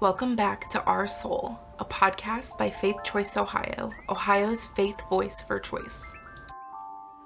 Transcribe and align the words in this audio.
Welcome 0.00 0.34
back 0.34 0.70
to 0.70 0.82
Our 0.84 1.06
Soul, 1.06 1.60
a 1.78 1.84
podcast 1.84 2.56
by 2.56 2.70
Faith 2.70 2.96
Choice 3.04 3.36
Ohio, 3.36 3.92
Ohio's 4.08 4.64
faith 4.64 4.98
voice 5.10 5.42
for 5.42 5.60
choice. 5.60 6.16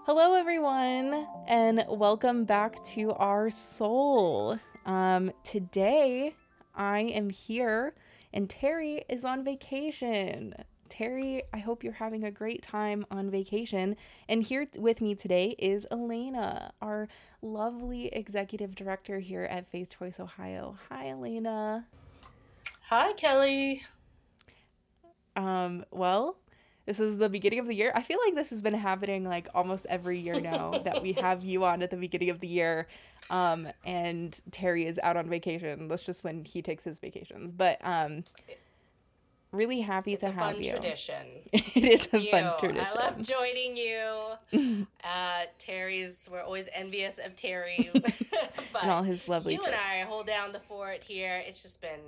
Hello, 0.06 0.34
everyone, 0.34 1.24
and 1.46 1.84
welcome 1.88 2.44
back 2.44 2.84
to 2.86 3.12
Our 3.12 3.48
Soul. 3.52 4.58
Um, 4.86 5.30
today, 5.44 6.34
I 6.74 7.02
am 7.02 7.30
here, 7.30 7.94
and 8.32 8.50
Terry 8.50 9.04
is 9.08 9.24
on 9.24 9.44
vacation. 9.44 10.56
Terry, 10.88 11.44
I 11.52 11.58
hope 11.58 11.84
you're 11.84 11.92
having 11.92 12.24
a 12.24 12.32
great 12.32 12.62
time 12.62 13.06
on 13.08 13.30
vacation. 13.30 13.94
And 14.28 14.42
here 14.42 14.66
with 14.76 15.00
me 15.00 15.14
today 15.14 15.54
is 15.60 15.86
Elaina, 15.92 16.72
our 16.82 17.06
lovely 17.40 18.08
executive 18.08 18.74
director 18.74 19.20
here 19.20 19.44
at 19.44 19.70
Faith 19.70 19.96
Choice 19.96 20.18
Ohio. 20.18 20.74
Hi, 20.90 21.04
Elaina. 21.10 21.84
Hi, 22.88 23.12
Kelley. 23.14 23.82
Um, 25.36 25.84
well, 25.90 26.36
this 26.86 27.00
is 27.00 27.16
the 27.16 27.28
beginning 27.28 27.58
of 27.58 27.66
the 27.66 27.74
year. 27.74 27.90
I 27.94 28.02
feel 28.02 28.18
like 28.24 28.34
this 28.34 28.50
has 28.50 28.60
been 28.60 28.74
happening 28.74 29.24
like 29.24 29.48
almost 29.54 29.86
every 29.88 30.18
year 30.18 30.38
now 30.40 30.70
that 30.84 31.02
we 31.02 31.14
have 31.14 31.42
you 31.42 31.64
on 31.64 31.82
at 31.82 31.90
the 31.90 31.96
beginning 31.96 32.30
of 32.30 32.40
the 32.40 32.46
year. 32.46 32.86
Um, 33.30 33.68
and 33.84 34.38
Terry 34.50 34.86
is 34.86 35.00
out 35.02 35.16
on 35.16 35.28
vacation. 35.28 35.88
That's 35.88 36.02
just 36.02 36.24
when 36.24 36.44
he 36.44 36.60
takes 36.60 36.84
his 36.84 36.98
vacations. 36.98 37.52
But 37.52 37.78
um 37.82 38.24
really 39.54 39.80
happy 39.80 40.12
it's 40.12 40.22
to 40.22 40.28
a 40.28 40.32
have 40.32 40.54
fun 40.54 40.62
you. 40.62 40.70
tradition. 40.72 41.26
it 41.52 41.84
is 41.84 42.08
a 42.12 42.18
you. 42.20 42.30
fun 42.30 42.58
tradition. 42.58 42.86
I 42.92 42.94
love 42.94 43.22
joining 43.22 43.76
you. 43.76 44.86
uh, 45.04 45.44
Terry's, 45.58 46.28
we're 46.30 46.42
always 46.42 46.68
envious 46.74 47.18
of 47.18 47.36
Terry. 47.36 47.88
but 47.94 48.82
and 48.82 48.90
all 48.90 49.02
his 49.02 49.28
lovely 49.28 49.54
You 49.54 49.64
and. 49.64 49.74
I 49.74 50.04
hold 50.06 50.26
down 50.26 50.52
the 50.52 50.60
fort 50.60 51.04
here. 51.04 51.40
It's 51.46 51.62
just 51.62 51.80
been, 51.80 52.00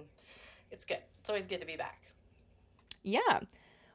it's 0.70 0.84
good. 0.84 1.02
It's 1.20 1.28
always 1.28 1.46
good 1.46 1.60
to 1.60 1.66
be 1.66 1.76
back. 1.76 2.12
Yeah. 3.02 3.40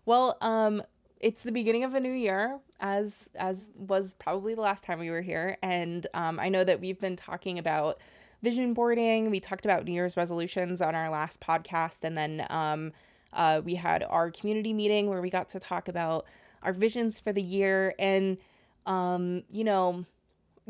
Well, 0.06 0.38
um 0.42 0.82
it's 1.20 1.44
the 1.44 1.52
beginning 1.52 1.84
of 1.84 1.94
a 1.94 2.00
new 2.00 2.14
year 2.14 2.60
as 2.80 3.30
as 3.36 3.70
was 3.76 4.16
probably 4.16 4.56
the 4.56 4.62
last 4.62 4.84
time 4.84 5.00
we 5.00 5.10
were 5.12 5.22
here 5.22 5.58
and 5.62 6.08
um 6.14 6.40
I 6.40 6.50
know 6.50 6.64
that 6.64 6.80
we've 6.80 7.00
been 7.00 7.16
talking 7.16 7.60
about 7.60 8.00
vision 8.42 8.74
boarding. 8.74 9.30
We 9.30 9.40
talked 9.40 9.66
about 9.66 9.86
New 9.86 9.94
Year's 9.94 10.18
resolutions 10.18 10.82
on 10.82 10.96
our 10.96 11.10
last 11.10 11.40
podcast 11.40 12.00
and 12.04 12.18
then 12.18 12.46
um 12.50 12.92
uh 13.34 13.62
we 13.64 13.76
had 13.76 14.04
our 14.04 14.32
community 14.32 14.74
meeting 14.74 15.08
where 15.08 15.22
we 15.22 15.30
got 15.30 15.50
to 15.50 15.60
talk 15.60 15.88
about 15.88 16.26
our 16.64 16.74
visions 16.74 17.20
for 17.20 17.32
the 17.34 17.42
year 17.42 17.94
and 18.00 18.38
um 18.86 19.44
you 19.50 19.64
know 19.64 20.06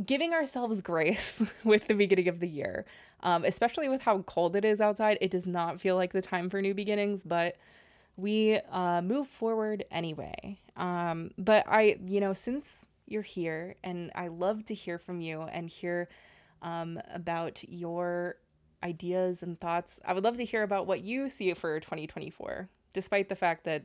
giving 0.05 0.33
ourselves 0.33 0.81
grace 0.91 1.43
with 1.63 1.87
the 1.87 1.93
beginning 1.93 2.27
of 2.27 2.39
the 2.39 2.47
year. 2.47 2.85
Um 3.23 3.45
especially 3.45 3.89
with 3.89 4.03
how 4.03 4.21
cold 4.23 4.55
it 4.55 4.65
is 4.65 4.81
outside. 4.81 5.17
It 5.21 5.31
does 5.31 5.47
not 5.47 5.79
feel 5.79 5.95
like 5.95 6.13
the 6.13 6.21
time 6.21 6.49
for 6.49 6.61
new 6.61 6.73
beginnings, 6.73 7.23
but 7.23 7.55
we 8.17 8.59
uh, 8.71 9.01
move 9.01 9.27
forward 9.27 9.85
anyway. 9.89 10.59
Um, 10.75 11.31
but 11.37 11.63
I, 11.67 11.97
you 12.05 12.19
know, 12.19 12.33
since 12.33 12.87
you're 13.07 13.21
here, 13.21 13.75
and 13.83 14.11
I 14.15 14.27
love 14.27 14.65
to 14.65 14.73
hear 14.73 14.97
from 14.97 15.21
you 15.21 15.41
and 15.41 15.69
hear 15.69 16.07
um, 16.61 16.99
about 17.13 17.63
your 17.67 18.35
ideas 18.83 19.43
and 19.43 19.59
thoughts. 19.59 19.99
I 20.05 20.13
would 20.13 20.23
love 20.23 20.37
to 20.37 20.45
hear 20.45 20.63
about 20.63 20.87
what 20.87 21.01
you 21.01 21.29
see 21.29 21.53
for 21.53 21.79
2024, 21.79 22.69
despite 22.93 23.29
the 23.29 23.35
fact 23.35 23.65
that 23.65 23.83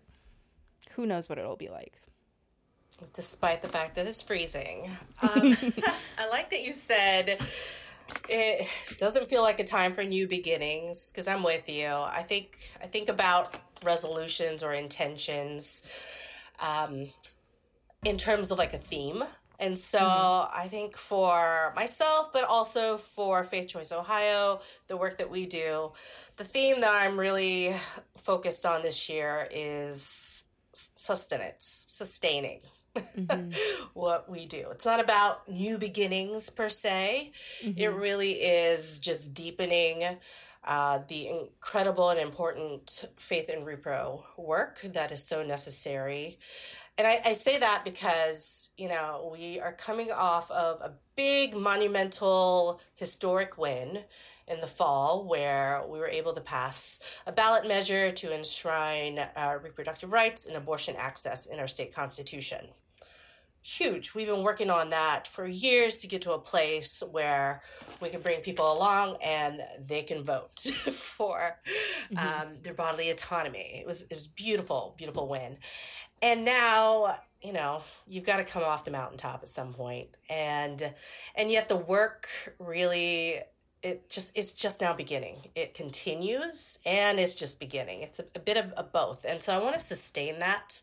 who 0.93 1.07
knows 1.07 1.29
what 1.29 1.39
it'll 1.39 1.57
be 1.57 1.69
like. 1.69 2.01
Despite 3.13 3.61
the 3.61 3.69
fact 3.69 3.97
that 3.97 4.07
it's 4.07 4.23
freezing. 4.23 4.91
Um, 5.21 5.31
I 6.19 6.29
like 6.31 6.51
that 6.51 6.63
you 6.63 6.73
said 6.73 7.39
it 8.29 8.69
doesn't 8.99 9.29
feel 9.29 9.43
like 9.43 9.61
a 9.61 9.65
time 9.65 9.93
for 9.93 10.03
new 10.03 10.27
beginnings 10.29 11.13
because 11.13 11.29
I'm 11.29 11.43
with 11.43 11.69
you. 11.69 11.87
I 11.87 12.23
think 12.23 12.57
I 12.83 12.87
think 12.87 13.09
about 13.09 13.57
resolutions 13.85 14.63
or 14.63 14.73
intentions 14.73 15.83
um, 16.61 17.07
in 18.05 18.17
terms 18.17 18.51
of 18.51 18.59
like 18.59 18.73
a 18.73 18.79
theme. 18.79 19.23
And 19.59 19.79
so 19.79 19.99
I 19.99 20.67
think 20.69 20.97
for 20.99 21.73
myself, 21.75 22.31
but 22.31 22.45
also 22.45 22.99
for 22.99 23.43
Faith 23.43 23.69
Choice 23.69 23.91
Ohio, 23.91 24.61
the 24.87 24.99
work 24.99 25.17
that 25.17 25.31
we 25.31 25.47
do, 25.47 25.93
the 26.37 26.45
theme 26.45 26.83
that 26.83 26.93
I'm 26.93 27.19
really 27.19 27.75
focused 28.19 28.67
on 28.67 28.83
this 28.83 29.09
year 29.09 29.49
is 29.51 30.45
sustenance, 30.75 31.87
sustaining 31.89 32.61
what 33.95 34.29
we 34.29 34.47
do. 34.47 34.67
It's 34.71 34.87
not 34.87 35.01
about 35.01 35.49
new 35.49 35.79
beginnings 35.79 36.51
per 36.51 36.69
se. 36.69 37.33
It 37.63 37.93
really 37.93 38.33
is 38.33 38.99
just 38.99 39.35
deepening 39.35 40.05
uh, 40.65 41.01
the 41.09 41.29
incredible 41.29 42.11
and 42.11 42.19
important 42.19 43.07
faith 43.17 43.49
and 43.49 43.65
repro 43.65 44.25
work 44.37 44.81
that 44.81 45.13
is 45.13 45.23
so 45.23 45.43
necessary. 45.43 46.39
And 46.99 47.07
I, 47.07 47.21
I 47.25 47.33
say 47.35 47.59
that 47.59 47.83
because, 47.85 48.71
you 48.77 48.89
know, 48.89 49.31
we 49.33 49.61
are 49.61 49.73
coming 49.73 50.11
off 50.11 50.51
of 50.51 50.81
a 50.81 50.95
big, 51.15 51.55
monumental, 51.55 52.81
historic 52.95 53.59
win 53.59 54.05
in 54.49 54.61
the 54.61 54.67
fall 54.67 55.25
where 55.25 55.83
we 55.87 55.99
were 55.99 56.09
able 56.09 56.33
to 56.33 56.41
pass 56.41 57.21
a 57.27 57.33
ballot 57.33 57.69
measure 57.69 58.11
to 58.11 58.35
enshrine 58.35 59.19
uh, 59.19 59.59
reproductive 59.63 60.13
rights 60.13 60.47
and 60.47 60.57
abortion 60.57 60.95
access 60.97 61.47
in 61.47 61.59
our 61.59 61.67
state 61.67 61.95
constitution 61.95 62.69
huge. 63.67 64.15
We've 64.15 64.29
been 64.29 64.45
working 64.45 64.71
on 64.71 64.91
that 64.91 65.27
for 65.27 65.47
years 65.47 65.99
to 66.01 66.07
get 66.07 66.23
to 66.23 66.33
a 66.33 66.39
place 66.39 67.03
where 67.11 67.63
we 68.01 68.11
can 68.11 68.21
bring 68.21 68.41
people 68.41 68.73
along 68.73 69.17
and 69.25 69.61
they 69.81 70.03
can 70.03 70.23
vote 70.23 70.61
for 70.61 71.59
um, 72.17 72.55
their 72.63 72.75
bodily 72.75 73.11
autonomy. 73.11 73.81
It 73.81 73.87
was 73.87 74.03
it 74.03 74.15
was 74.15 74.29
beautiful, 74.29 74.95
beautiful 74.97 75.29
win. 75.29 75.59
And 76.23 76.45
now 76.45 77.17
you 77.43 77.53
know 77.53 77.83
you've 78.09 78.25
got 78.25 78.39
to 78.39 78.45
come 78.45 78.63
off 78.63 78.85
the 78.85 78.91
mountaintop 78.91 79.41
at 79.43 79.49
some 79.49 79.73
point 79.73 80.09
and 80.31 80.95
and 81.35 81.51
yet 81.51 81.69
the 81.69 81.77
work 81.77 82.27
really 82.59 83.37
it 83.83 84.09
just 84.09 84.37
it's 84.37 84.53
just 84.53 84.81
now 84.81 84.95
beginning 84.95 85.37
it 85.55 85.75
continues 85.75 86.79
and 86.87 87.21
it's 87.21 87.35
just 87.35 87.61
beginning 87.61 88.01
it's 88.01 88.19
a, 88.19 88.25
a 88.35 88.39
bit 88.39 88.57
of, 88.57 88.73
of 88.73 88.91
both 88.91 89.27
and 89.29 89.43
so 89.43 89.53
i 89.55 89.63
want 89.63 89.75
to 89.75 89.81
sustain 89.81 90.39
that 90.39 90.81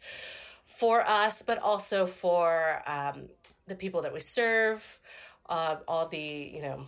for 0.74 1.02
us, 1.02 1.42
but 1.44 1.60
also 1.60 2.06
for 2.06 2.82
um, 2.88 3.30
the 3.68 3.76
people 3.76 4.02
that 4.02 4.12
we 4.12 4.20
serve, 4.20 5.00
uh, 5.48 5.78
all 5.88 6.08
the 6.08 6.52
you 6.54 6.62
know 6.62 6.86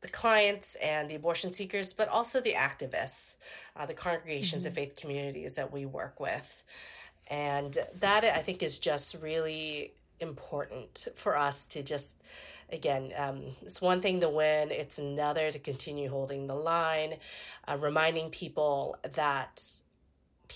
the 0.00 0.08
clients 0.08 0.76
and 0.76 1.10
the 1.10 1.16
abortion 1.16 1.52
seekers, 1.52 1.92
but 1.92 2.08
also 2.08 2.40
the 2.40 2.52
activists, 2.52 3.36
uh, 3.74 3.84
the 3.84 3.94
congregations 3.94 4.64
and 4.64 4.74
faith 4.74 4.94
communities 4.94 5.56
that 5.56 5.72
we 5.72 5.84
work 5.84 6.20
with, 6.20 6.62
and 7.28 7.76
that 7.98 8.22
I 8.24 8.38
think 8.38 8.62
is 8.62 8.78
just 8.78 9.20
really 9.20 9.92
important 10.20 11.08
for 11.14 11.36
us 11.36 11.66
to 11.66 11.82
just 11.82 12.16
again 12.72 13.12
um, 13.18 13.42
it's 13.60 13.82
one 13.82 14.00
thing 14.00 14.18
to 14.20 14.30
win 14.30 14.70
it's 14.70 14.98
another 14.98 15.50
to 15.50 15.58
continue 15.58 16.08
holding 16.08 16.46
the 16.46 16.54
line 16.54 17.12
uh, 17.68 17.76
reminding 17.78 18.30
people 18.30 18.96
that 19.14 19.60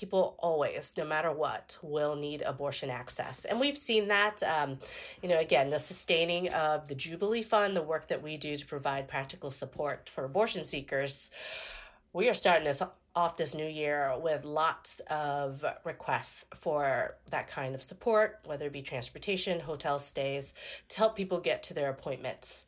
people 0.00 0.34
always, 0.38 0.94
no 0.96 1.04
matter 1.04 1.30
what, 1.30 1.78
will 1.82 2.16
need 2.16 2.42
abortion 2.42 2.90
access. 2.90 3.44
And 3.44 3.60
we've 3.60 3.76
seen 3.76 4.08
that, 4.08 4.42
um, 4.42 4.78
you 5.22 5.28
know, 5.28 5.38
again, 5.38 5.70
the 5.70 5.78
sustaining 5.78 6.48
of 6.48 6.88
the 6.88 6.94
Jubilee 6.94 7.42
Fund, 7.42 7.76
the 7.76 7.82
work 7.82 8.08
that 8.08 8.22
we 8.22 8.36
do 8.36 8.56
to 8.56 8.66
provide 8.66 9.06
practical 9.06 9.50
support 9.50 10.08
for 10.08 10.24
abortion 10.24 10.64
seekers. 10.64 11.30
We 12.12 12.28
are 12.28 12.34
starting 12.34 12.64
this 12.64 12.82
off 13.14 13.36
this 13.36 13.54
new 13.54 13.66
year 13.66 14.12
with 14.20 14.44
lots 14.44 15.00
of 15.10 15.64
requests 15.84 16.46
for 16.54 17.16
that 17.30 17.48
kind 17.48 17.74
of 17.74 17.82
support, 17.82 18.38
whether 18.46 18.66
it 18.66 18.72
be 18.72 18.82
transportation, 18.82 19.60
hotel 19.60 19.98
stays, 19.98 20.54
to 20.88 20.98
help 20.98 21.16
people 21.16 21.40
get 21.40 21.62
to 21.64 21.74
their 21.74 21.90
appointments. 21.90 22.66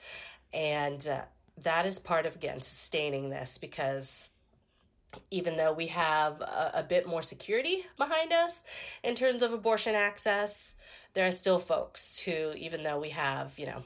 And 0.53 1.07
uh, 1.09 1.23
that 1.59 1.87
is 1.87 1.99
part 1.99 2.27
of, 2.27 2.35
again, 2.35 2.61
sustaining 2.61 3.31
this 3.31 3.57
because 3.57 4.29
even 5.31 5.57
though 5.57 5.73
we 5.73 5.89
have 5.89 6.41
a, 6.41 6.71
a, 6.77 6.83
bit 6.83 7.07
more 7.07 7.23
security 7.23 7.83
behind 7.97 8.33
us 8.33 8.65
in 9.03 9.15
terms 9.15 9.43
of 9.43 9.53
abortion 9.53 9.95
access, 9.95 10.77
there 11.15 11.27
are 11.27 11.33
still 11.33 11.59
folks 11.59 12.19
who, 12.21 12.53
even 12.57 12.83
though 12.83 12.99
we 12.99 13.11
have, 13.11 13.59
you 13.59 13.67
know, 13.67 13.85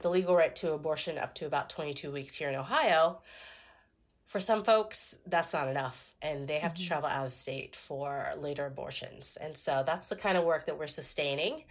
the 0.00 0.10
legal 0.10 0.36
right 0.36 0.54
to 0.56 0.72
abortion 0.72 1.18
up 1.18 1.34
to 1.34 1.46
about 1.46 1.70
22 1.70 2.10
weeks 2.10 2.34
here 2.34 2.48
in 2.48 2.54
Ohio, 2.54 3.20
for 4.26 4.40
some 4.40 4.64
folks, 4.64 5.18
that's 5.26 5.52
not 5.52 5.68
enough. 5.68 6.12
And 6.20 6.48
they 6.48 6.58
have 6.58 6.74
to 6.74 6.82
mm-hmm. 6.82 6.88
travel 6.88 7.08
out 7.08 7.24
of 7.24 7.30
state 7.30 7.76
for 7.76 8.32
later 8.36 8.66
abortions. 8.66 9.38
And 9.40 9.56
so 9.56 9.82
that's 9.86 10.08
the 10.08 10.16
kind 10.16 10.36
of 10.36 10.44
work 10.44 10.66
that 10.66 10.78
we're 10.78 10.88
sustaining. 10.88 11.62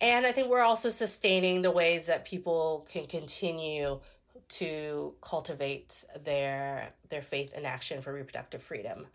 And 0.00 0.26
I 0.26 0.32
think 0.32 0.48
we're 0.48 0.62
also 0.62 0.88
sustaining 0.88 1.62
the 1.62 1.70
ways 1.70 2.08
that 2.08 2.24
people 2.24 2.86
can 2.90 3.06
continue 3.06 4.00
to 4.48 5.14
cultivate 5.20 6.04
their 6.24 6.94
their 7.08 7.22
faith 7.22 7.52
and 7.56 7.66
action 7.66 8.00
for 8.00 8.12
reproductive 8.12 8.62
freedom. 8.62 9.06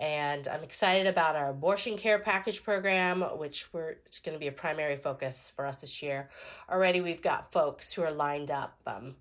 And 0.00 0.48
I'm 0.48 0.64
excited 0.64 1.06
about 1.06 1.36
our 1.36 1.50
abortion 1.50 1.96
care 1.96 2.18
package 2.18 2.64
program, 2.64 3.22
which 3.38 3.72
we're 3.72 3.96
it's 4.06 4.18
going 4.18 4.34
to 4.34 4.40
be 4.40 4.48
a 4.48 4.52
primary 4.52 4.96
focus 4.96 5.52
for 5.54 5.66
us 5.66 5.80
this 5.80 6.02
year. 6.02 6.28
Already, 6.68 7.00
we've 7.00 7.22
got 7.22 7.52
folks 7.52 7.94
who 7.94 8.02
are 8.02 8.12
lined 8.12 8.50
up. 8.50 8.80
Um, 8.86 9.16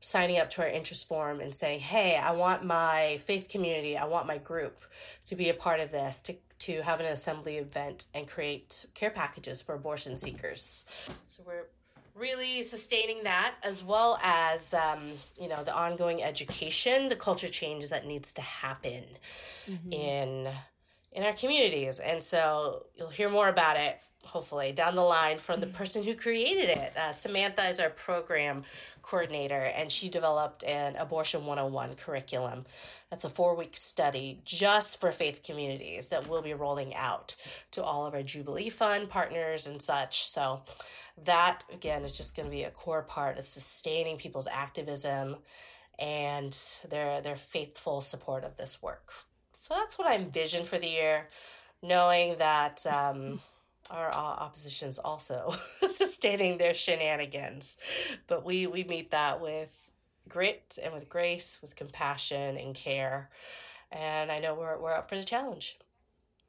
signing 0.00 0.38
up 0.38 0.48
to 0.48 0.62
our 0.62 0.68
interest 0.68 1.06
form 1.06 1.40
and 1.40 1.54
saying, 1.54 1.80
hey, 1.80 2.18
I 2.20 2.32
want 2.32 2.64
my 2.64 3.18
faith 3.20 3.48
community, 3.50 3.98
I 3.98 4.06
want 4.06 4.26
my 4.26 4.38
group 4.38 4.80
to 5.26 5.36
be 5.36 5.50
a 5.50 5.54
part 5.54 5.78
of 5.78 5.90
this, 5.92 6.22
to, 6.22 6.36
to 6.60 6.82
have 6.82 7.00
an 7.00 7.06
assembly 7.06 7.58
event 7.58 8.06
and 8.14 8.26
create 8.26 8.86
care 8.94 9.10
packages 9.10 9.60
for 9.60 9.74
abortion 9.74 10.16
seekers. 10.16 10.86
So 11.26 11.42
we're 11.46 11.66
really 12.14 12.62
sustaining 12.62 13.24
that 13.24 13.54
as 13.64 13.82
well 13.82 14.18
as 14.22 14.74
um, 14.74 15.00
you 15.40 15.48
know 15.48 15.62
the 15.62 15.74
ongoing 15.74 16.22
education 16.22 17.08
the 17.08 17.16
culture 17.16 17.48
change 17.48 17.88
that 17.88 18.06
needs 18.06 18.32
to 18.32 18.42
happen 18.42 19.04
mm-hmm. 19.70 19.92
in 19.92 20.48
in 21.12 21.24
our 21.24 21.32
communities 21.32 21.98
and 21.98 22.22
so 22.22 22.86
you'll 22.96 23.08
hear 23.08 23.30
more 23.30 23.48
about 23.48 23.76
it 23.76 24.00
hopefully 24.24 24.72
down 24.72 24.94
the 24.94 25.02
line 25.02 25.38
from 25.38 25.60
the 25.60 25.66
person 25.66 26.04
who 26.04 26.14
created 26.14 26.68
it. 26.68 26.92
Uh, 26.96 27.10
Samantha 27.12 27.68
is 27.68 27.80
our 27.80 27.90
program 27.90 28.64
coordinator, 29.02 29.70
and 29.76 29.90
she 29.90 30.08
developed 30.08 30.62
an 30.64 30.96
Abortion 30.96 31.46
101 31.46 31.94
curriculum. 31.96 32.64
That's 33.10 33.24
a 33.24 33.30
four 33.30 33.56
week 33.56 33.74
study 33.74 34.40
just 34.44 35.00
for 35.00 35.10
faith 35.10 35.42
communities 35.44 36.08
that 36.08 36.28
we'll 36.28 36.42
be 36.42 36.54
rolling 36.54 36.94
out 36.94 37.36
to 37.72 37.82
all 37.82 38.06
of 38.06 38.14
our 38.14 38.22
Jubilee 38.22 38.70
Fund 38.70 39.08
partners 39.08 39.66
and 39.66 39.80
such. 39.80 40.22
So, 40.24 40.62
that 41.24 41.64
again 41.72 42.02
is 42.02 42.12
just 42.12 42.36
going 42.36 42.48
to 42.48 42.54
be 42.54 42.62
a 42.62 42.70
core 42.70 43.02
part 43.02 43.38
of 43.38 43.46
sustaining 43.46 44.16
people's 44.16 44.48
activism 44.48 45.36
and 45.98 46.56
their 46.88 47.20
their 47.20 47.36
faithful 47.36 48.00
support 48.00 48.44
of 48.44 48.56
this 48.56 48.82
work. 48.82 49.12
So 49.54 49.74
that's 49.74 49.98
what 49.98 50.08
I 50.08 50.16
envision 50.16 50.64
for 50.64 50.78
the 50.78 50.88
year, 50.88 51.28
knowing 51.82 52.38
that 52.38 52.86
um, 52.86 53.40
our 53.90 54.08
uh, 54.08 54.16
oppositions 54.16 54.98
also 54.98 55.52
sustaining 55.88 56.58
their 56.58 56.74
shenanigans. 56.74 57.76
But 58.26 58.44
we, 58.44 58.66
we 58.66 58.84
meet 58.84 59.10
that 59.10 59.40
with 59.40 59.90
grit 60.28 60.78
and 60.82 60.94
with 60.94 61.08
grace, 61.08 61.58
with 61.60 61.76
compassion 61.76 62.56
and 62.56 62.74
care. 62.74 63.30
And 63.90 64.30
I 64.30 64.38
know 64.38 64.54
we're, 64.54 64.78
we're 64.78 64.94
up 64.94 65.08
for 65.08 65.16
the 65.16 65.24
challenge. 65.24 65.78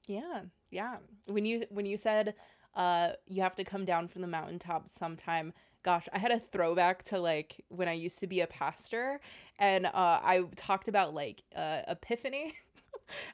Yeah. 0.08 0.42
Yeah. 0.70 0.98
When 1.26 1.46
you, 1.46 1.66
when 1.70 1.86
you 1.86 1.98
said, 1.98 2.36
uh, 2.76 3.12
you 3.28 3.42
have 3.42 3.56
to 3.56 3.64
come 3.64 3.86
down 3.86 4.08
from 4.08 4.22
the 4.22 4.28
mountaintop 4.28 4.90
sometime, 4.90 5.54
gosh, 5.84 6.08
I 6.14 6.20
had 6.20 6.32
a 6.32 6.40
throwback 6.40 7.04
to 7.06 7.20
like 7.20 7.64
when 7.70 7.88
I 7.88 7.94
used 7.94 8.20
to 8.20 8.28
be 8.28 8.42
a 8.42 8.48
pastor 8.48 9.20
and 9.60 9.88
uh, 9.88 9.90
I 9.94 10.44
talked 10.56 10.88
about 10.88 11.14
like 11.14 11.44
uh, 11.56 11.82
epiphany 11.88 12.54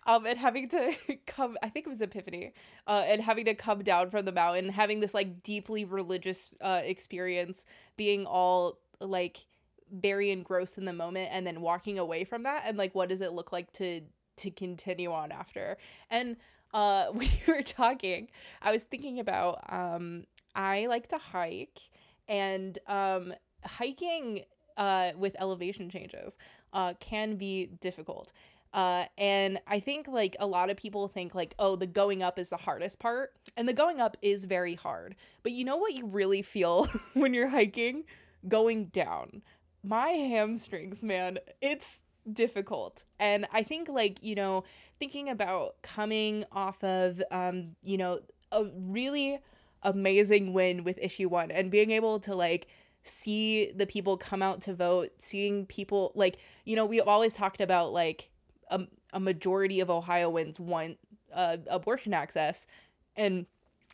um, 0.06 0.26
and 0.26 0.38
having 0.38 0.70
to 0.70 0.94
come, 1.26 1.58
I 1.62 1.70
think 1.70 1.86
it 1.86 1.90
was 1.90 2.02
Epiphany, 2.02 2.54
uh, 2.88 3.04
and 3.06 3.22
having 3.22 3.46
to 3.46 3.56
come 3.56 3.84
down 3.84 4.10
from 4.10 4.26
the 4.26 4.32
mountain, 4.32 4.70
having 4.70 5.00
this 5.00 5.14
like 5.14 5.44
deeply 5.44 5.86
religious 5.86 6.50
uh, 6.62 6.82
experience, 6.84 7.66
being 7.96 8.26
all 8.26 8.80
like 9.00 9.46
very 9.92 10.32
engrossed 10.32 10.78
in 10.78 10.86
the 10.86 10.94
moment, 10.94 11.30
and 11.32 11.46
then 11.46 11.62
walking 11.62 12.00
away 12.00 12.24
from 12.24 12.44
that, 12.44 12.64
and 12.66 12.78
like 12.78 12.94
what 12.96 13.10
does 13.10 13.22
it 13.22 13.34
look 13.34 13.52
like 13.52 13.72
to 13.74 14.02
to 14.38 14.52
continue 14.52 15.12
on 15.12 15.32
after? 15.32 15.78
And 16.10 16.38
uh, 16.74 17.06
when 17.12 17.28
you 17.28 17.54
were 17.54 17.64
talking, 17.64 18.30
I 18.62 18.72
was 18.72 18.84
thinking 18.84 19.20
about 19.20 19.64
um, 19.70 20.26
I 20.56 20.88
like 20.88 21.08
to 21.10 21.18
hike, 21.18 21.80
and 22.28 22.78
um, 22.88 23.34
hiking 23.64 24.44
uh, 24.78 25.12
with 25.18 25.36
elevation 25.40 25.90
changes 25.90 26.38
uh, 26.74 26.94
can 27.00 27.36
be 27.36 27.66
difficult. 27.82 28.32
Uh, 28.78 29.06
and 29.18 29.60
I 29.66 29.80
think 29.80 30.08
like 30.08 30.36
a 30.40 30.46
lot 30.46 30.70
of 30.70 30.78
people 30.78 31.08
think 31.08 31.34
like, 31.34 31.56
oh, 31.58 31.76
the 31.76 31.88
going 31.88 32.22
up 32.22 32.38
is 32.38 32.50
the 32.50 32.58
hardest 32.58 33.00
part. 33.00 33.34
And 33.58 33.68
the 33.68 33.74
going 33.74 34.00
up 34.00 34.16
is 34.22 34.46
very 34.46 34.76
hard. 34.76 35.16
But 35.42 35.54
you 35.54 35.66
know 35.66 35.78
what 35.78 35.96
you 35.96 36.06
really 36.06 36.44
feel 36.44 36.88
when 37.16 37.34
you're 37.34 37.48
hiking? 37.48 38.04
Going 38.48 38.86
down. 38.86 39.42
My 39.84 40.10
hamstrings, 40.10 41.02
man, 41.02 41.40
it's 41.60 42.02
difficult. 42.32 43.04
And 43.20 43.48
I 43.52 43.64
think 43.64 43.90
like, 43.90 44.22
you 44.22 44.36
know, 44.36 44.64
thinking 45.00 45.28
about 45.28 45.82
coming 45.82 46.46
off 46.52 46.84
of 46.84 47.20
um, 47.32 47.76
you 47.84 47.98
know, 47.98 48.20
a 48.52 48.66
really 48.76 49.40
amazing 49.82 50.54
win 50.54 50.84
with 50.84 51.00
issue 51.02 51.30
1 51.30 51.50
and 51.50 51.72
being 51.72 51.90
able 51.90 52.20
to 52.20 52.36
like 52.36 52.68
see 53.02 53.72
the 53.72 53.88
people 53.88 54.18
come 54.18 54.44
out 54.44 54.62
to 54.62 54.76
vote, 54.76 55.14
seeing 55.18 55.66
people 55.66 56.12
like, 56.14 56.38
you 56.64 56.76
know, 56.76 56.86
we've 56.86 57.08
always 57.08 57.34
talked 57.34 57.60
about 57.60 57.92
like 57.92 58.30
a, 58.70 58.82
a 59.14 59.20
majority 59.20 59.80
of 59.80 59.90
Ohioans 59.90 60.60
want 60.60 60.98
uh, 61.34 61.58
abortion 61.70 62.14
access, 62.14 62.68
and 63.16 63.46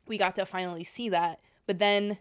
we 0.07 0.17
got 0.17 0.35
to 0.35 0.45
finally 0.45 0.83
see 0.83 1.09
that. 1.09 1.39
But 1.65 1.79
then, 1.79 2.17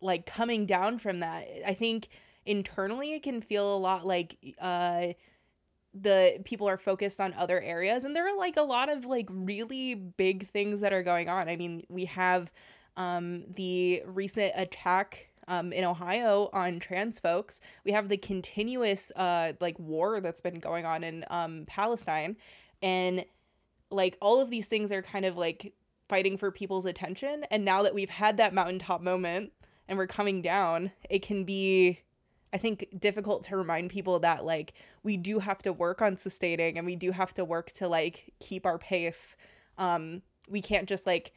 like 0.00 0.26
coming 0.26 0.66
down 0.66 0.98
from 0.98 1.20
that, 1.20 1.46
I 1.66 1.74
think 1.74 2.08
internally 2.46 3.14
it 3.14 3.22
can 3.22 3.40
feel 3.40 3.74
a 3.74 3.78
lot 3.78 4.04
like 4.06 4.36
uh, 4.60 5.08
the 5.94 6.40
people 6.44 6.68
are 6.68 6.76
focused 6.76 7.20
on 7.20 7.34
other 7.34 7.60
areas, 7.60 8.04
and 8.04 8.14
there 8.14 8.26
are 8.26 8.36
like 8.36 8.56
a 8.56 8.62
lot 8.62 8.88
of 8.88 9.04
like 9.04 9.26
really 9.30 9.94
big 9.94 10.48
things 10.48 10.80
that 10.80 10.92
are 10.92 11.02
going 11.02 11.28
on. 11.28 11.48
I 11.48 11.56
mean, 11.56 11.84
we 11.88 12.04
have 12.06 12.50
um, 12.96 13.44
the 13.54 14.02
recent 14.06 14.52
attack 14.56 15.28
um, 15.48 15.72
in 15.72 15.84
Ohio 15.84 16.50
on 16.52 16.78
trans 16.78 17.20
folks. 17.20 17.60
We 17.84 17.92
have 17.92 18.08
the 18.08 18.16
continuous 18.16 19.12
uh, 19.16 19.52
like 19.60 19.78
war 19.78 20.20
that's 20.20 20.40
been 20.40 20.60
going 20.60 20.86
on 20.86 21.04
in 21.04 21.24
um, 21.30 21.64
Palestine, 21.66 22.36
and 22.82 23.24
like 23.90 24.16
all 24.20 24.40
of 24.40 24.50
these 24.50 24.66
things 24.66 24.92
are 24.92 25.02
kind 25.02 25.24
of 25.24 25.36
like 25.36 25.72
fighting 26.08 26.36
for 26.36 26.50
people's 26.50 26.84
attention. 26.84 27.44
And 27.50 27.64
now 27.64 27.82
that 27.82 27.94
we've 27.94 28.10
had 28.10 28.36
that 28.36 28.52
mountaintop 28.52 29.00
moment 29.00 29.52
and 29.88 29.98
we're 29.98 30.06
coming 30.06 30.42
down, 30.42 30.92
it 31.08 31.22
can 31.22 31.44
be 31.44 32.00
I 32.52 32.56
think 32.56 32.86
difficult 33.00 33.42
to 33.44 33.56
remind 33.56 33.90
people 33.90 34.20
that 34.20 34.44
like 34.44 34.74
we 35.02 35.16
do 35.16 35.40
have 35.40 35.58
to 35.62 35.72
work 35.72 36.00
on 36.00 36.16
sustaining 36.16 36.78
and 36.78 36.86
we 36.86 36.94
do 36.94 37.10
have 37.10 37.34
to 37.34 37.44
work 37.44 37.72
to 37.72 37.88
like 37.88 38.32
keep 38.38 38.64
our 38.64 38.78
pace. 38.78 39.36
Um 39.76 40.22
we 40.48 40.60
can't 40.60 40.88
just 40.88 41.06
like 41.06 41.32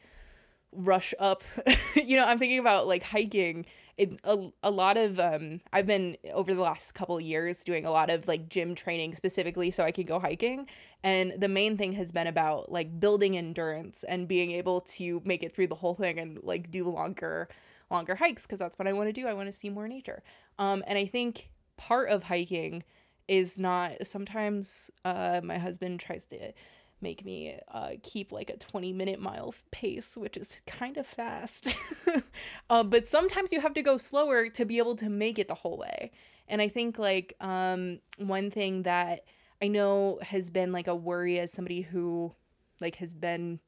rush 0.70 1.14
up. 1.18 1.42
you 1.96 2.16
know, 2.16 2.24
I'm 2.24 2.38
thinking 2.38 2.60
about 2.60 2.86
like 2.86 3.02
hiking 3.02 3.66
it, 3.98 4.20
a, 4.22 4.50
a 4.62 4.70
lot 4.70 4.96
of 4.96 5.18
um 5.18 5.60
I've 5.72 5.86
been 5.86 6.16
over 6.32 6.54
the 6.54 6.62
last 6.62 6.92
couple 6.94 7.20
years 7.20 7.64
doing 7.64 7.84
a 7.84 7.90
lot 7.90 8.10
of 8.10 8.28
like 8.28 8.48
gym 8.48 8.74
training 8.76 9.14
specifically 9.14 9.72
so 9.72 9.82
I 9.84 9.90
can 9.90 10.06
go 10.06 10.20
hiking 10.20 10.68
and 11.02 11.34
the 11.36 11.48
main 11.48 11.76
thing 11.76 11.92
has 11.94 12.12
been 12.12 12.28
about 12.28 12.70
like 12.70 13.00
building 13.00 13.36
endurance 13.36 14.04
and 14.04 14.28
being 14.28 14.52
able 14.52 14.80
to 14.82 15.20
make 15.24 15.42
it 15.42 15.54
through 15.54 15.66
the 15.66 15.74
whole 15.74 15.94
thing 15.94 16.18
and 16.18 16.38
like 16.44 16.70
do 16.70 16.88
longer 16.88 17.48
longer 17.90 18.14
hikes 18.14 18.42
because 18.42 18.60
that's 18.60 18.78
what 18.78 18.86
I 18.86 18.92
want 18.92 19.08
to 19.08 19.12
do. 19.12 19.26
I 19.26 19.34
want 19.34 19.48
to 19.48 19.52
see 19.52 19.68
more 19.68 19.88
nature. 19.88 20.22
Um 20.58 20.84
and 20.86 20.96
I 20.96 21.06
think 21.06 21.50
part 21.76 22.08
of 22.08 22.24
hiking 22.24 22.84
is 23.26 23.58
not 23.58 24.06
sometimes 24.06 24.92
uh 25.04 25.40
my 25.42 25.58
husband 25.58 25.98
tries 25.98 26.24
to 26.26 26.52
make 27.00 27.24
me 27.24 27.58
uh, 27.72 27.92
keep 28.02 28.32
like 28.32 28.50
a 28.50 28.56
20 28.56 28.92
minute 28.92 29.20
mile 29.20 29.54
pace, 29.70 30.16
which 30.16 30.36
is 30.36 30.60
kind 30.66 30.96
of 30.96 31.06
fast. 31.06 31.76
uh, 32.70 32.82
but 32.82 33.08
sometimes 33.08 33.52
you 33.52 33.60
have 33.60 33.74
to 33.74 33.82
go 33.82 33.96
slower 33.96 34.48
to 34.48 34.64
be 34.64 34.78
able 34.78 34.96
to 34.96 35.08
make 35.08 35.38
it 35.38 35.48
the 35.48 35.54
whole 35.54 35.78
way. 35.78 36.10
And 36.48 36.62
I 36.62 36.68
think 36.68 36.98
like 36.98 37.34
um, 37.40 38.00
one 38.18 38.50
thing 38.50 38.82
that 38.82 39.24
I 39.62 39.68
know 39.68 40.18
has 40.22 40.50
been 40.50 40.72
like 40.72 40.86
a 40.86 40.94
worry 40.94 41.38
as 41.38 41.52
somebody 41.52 41.82
who 41.82 42.34
like 42.80 42.96
has 42.96 43.14
been 43.14 43.60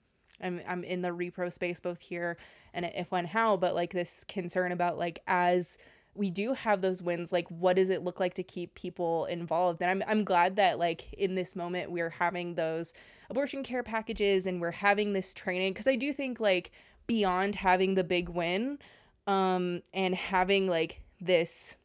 I'm 0.42 0.60
I'm 0.66 0.84
in 0.84 1.02
the 1.02 1.10
repro 1.10 1.52
space 1.52 1.80
both 1.80 2.00
here 2.00 2.36
and 2.72 2.84
If 2.86 3.10
When 3.10 3.26
How, 3.26 3.56
but 3.56 3.74
like 3.74 3.92
this 3.92 4.24
concern 4.24 4.72
about 4.72 4.98
like 4.98 5.22
as 5.26 5.76
we 6.14 6.30
do 6.30 6.54
have 6.54 6.80
those 6.80 7.02
wins 7.02 7.32
like 7.32 7.48
what 7.48 7.76
does 7.76 7.90
it 7.90 8.02
look 8.02 8.18
like 8.20 8.34
to 8.34 8.42
keep 8.42 8.74
people 8.74 9.26
involved? 9.26 9.82
And 9.82 9.90
i'm 9.90 10.08
i'm 10.08 10.24
glad 10.24 10.56
that 10.56 10.78
like 10.78 11.12
in 11.12 11.34
this 11.34 11.54
moment 11.54 11.90
we're 11.90 12.10
having 12.10 12.54
those 12.54 12.92
abortion 13.28 13.62
care 13.62 13.82
packages 13.82 14.46
and 14.46 14.60
we're 14.60 14.70
having 14.70 15.12
this 15.12 15.32
training 15.32 15.72
because 15.72 15.86
i 15.86 15.96
do 15.96 16.12
think 16.12 16.40
like 16.40 16.72
beyond 17.06 17.54
having 17.56 17.94
the 17.94 18.04
big 18.04 18.28
win 18.28 18.78
um 19.26 19.82
and 19.94 20.14
having 20.14 20.68
like 20.68 21.02
this 21.20 21.76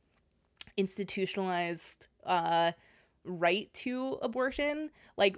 institutionalized 0.77 2.08
uh 2.25 2.72
right 3.24 3.74
to 3.74 4.20
abortion 4.22 4.89
like 5.17 5.38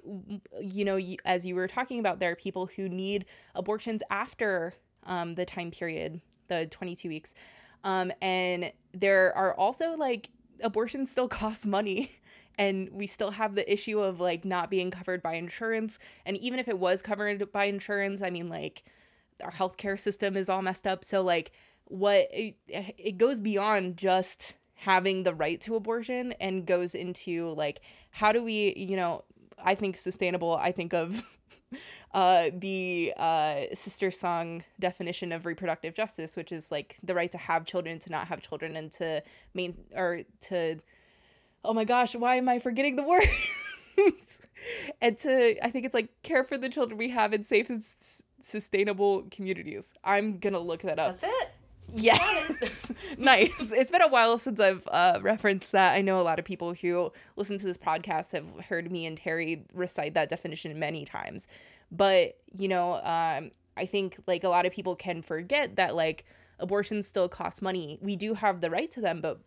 you 0.62 0.84
know 0.84 1.00
as 1.25 1.46
you 1.46 1.56
were 1.56 1.67
talking 1.67 2.00
about 2.00 2.20
there 2.20 2.32
are 2.32 2.36
people 2.36 2.67
who 2.75 2.89
need 2.89 3.25
abortions 3.56 4.01
after 4.10 4.74
um 5.06 5.36
the 5.36 5.46
time 5.46 5.72
period 5.72 6.22
the 6.48 6.65
22 6.67 7.10
weeks 7.10 7.34
um, 7.84 8.12
and 8.22 8.72
there 8.93 9.36
are 9.36 9.53
also 9.53 9.96
like 9.96 10.29
abortions 10.62 11.12
still 11.12 11.27
cost 11.27 11.65
money. 11.65 12.12
And 12.60 12.89
we 12.91 13.05
still 13.05 13.29
have 13.31 13.53
the 13.53 13.72
issue 13.72 14.00
of 14.00 14.19
like 14.19 14.43
not 14.43 14.72
being 14.72 14.89
covered 14.89 15.22
by 15.22 15.36
insurance. 15.36 16.00
And 16.25 16.38
even 16.38 16.57
if 16.57 16.67
it 16.67 16.79
was 16.79 17.03
covered 17.03 17.51
by 17.51 17.65
insurance, 17.65 18.24
I 18.24 18.31
mean, 18.31 18.50
like 18.50 18.84
our 19.43 19.51
healthcare 19.51 20.00
system 20.00 20.36
is 20.36 20.50
all 20.50 20.63
messed 20.63 20.88
up. 20.88 21.05
So, 21.05 21.22
like, 21.22 21.51
what 21.86 22.27
it, 22.31 22.55
it 22.67 23.17
goes 23.19 23.39
beyond 23.39 23.98
just 23.98 24.55
having 24.74 25.24
the 25.24 25.34
right 25.34 25.62
to 25.62 25.75
abortion 25.75 26.34
and 26.34 26.65
goes 26.65 26.93
into 26.96 27.50
like, 27.50 27.81
how 28.12 28.31
do 28.31 28.43
we, 28.43 28.74
you 28.75 28.96
know, 28.96 29.24
I 29.63 29.75
think 29.75 29.98
sustainable, 29.98 30.55
I 30.55 30.72
think 30.72 30.93
of 30.93 31.24
uh, 32.13 32.50
the 32.53 33.13
uh, 33.17 33.65
SisterSong 33.74 34.63
definition 34.79 35.31
of 35.31 35.45
reproductive 35.45 35.93
justice, 35.93 36.36
which 36.36 36.51
is 36.51 36.71
like 36.71 36.97
the 37.03 37.13
right 37.13 37.31
to 37.31 37.38
have 37.38 37.65
children, 37.65 38.00
to 38.00 38.09
not 38.09 38.27
have 38.27 38.41
children, 38.41 38.75
and 38.75 38.91
to 38.93 39.21
main 39.53 39.75
or 39.95 40.21
to 40.41 40.77
oh 41.65 41.74
my 41.74 41.83
gosh, 41.83 42.15
why 42.15 42.36
am 42.36 42.47
I 42.47 42.59
forgetting 42.59 42.95
the 42.95 43.03
word? 43.03 43.27
and 45.01 45.17
to 45.19 45.65
I 45.65 45.69
think 45.69 45.86
it's 45.86 45.93
like 45.93 46.09
care 46.24 46.43
for 46.43 46.57
the 46.57 46.69
children 46.69 46.97
we 46.97 47.09
have 47.09 47.33
in 47.33 47.43
safe 47.43 47.69
and 47.69 47.81
s- 47.81 48.24
sustainable 48.39 49.24
communities. 49.29 49.93
I'm 50.03 50.39
gonna 50.39 50.59
look 50.59 50.81
that 50.83 51.00
up. 51.00 51.09
That's 51.09 51.24
it. 51.24 51.51
Yes. 51.94 52.91
nice. 53.17 53.72
It's 53.72 53.91
been 53.91 54.01
a 54.01 54.08
while 54.10 54.38
since 54.38 54.60
I've 54.60 54.88
uh, 54.91 55.20
referenced 55.22 55.72
that. 55.72 55.94
I 55.94 56.01
know 56.01 56.20
a 56.20 56.24
lot 56.24 56.39
of 56.39 56.46
people 56.46 56.74
who 56.74 57.12
listen 57.36 57.58
to 57.60 57.65
this 57.65 57.77
podcast 57.77 58.32
have 58.34 58.46
heard 58.65 58.91
me 58.91 59.06
and 59.06 59.17
Terry 59.17 59.63
recite 59.74 60.13
that 60.15 60.29
definition 60.29 60.77
many 60.79 61.06
times. 61.06 61.48
But, 61.91 62.38
you 62.53 62.67
know, 62.67 62.96
um, 63.03 63.51
I 63.77 63.86
think 63.86 64.17
like 64.27 64.44
a 64.44 64.50
lot 64.50 64.65
of 64.65 64.74
people 64.74 64.96
can 64.96 65.22
forget 65.22 65.77
that 65.77 65.96
like 65.96 66.25
abortions 66.60 67.08
still 67.08 67.29
cost 67.29 67.62
money. 67.62 68.00
We 68.01 68.15
do 68.15 68.34
have 68.34 68.62
the 68.62 68.70
right 68.70 68.91
to 68.91 69.01
them, 69.01 69.22
but 69.22 69.39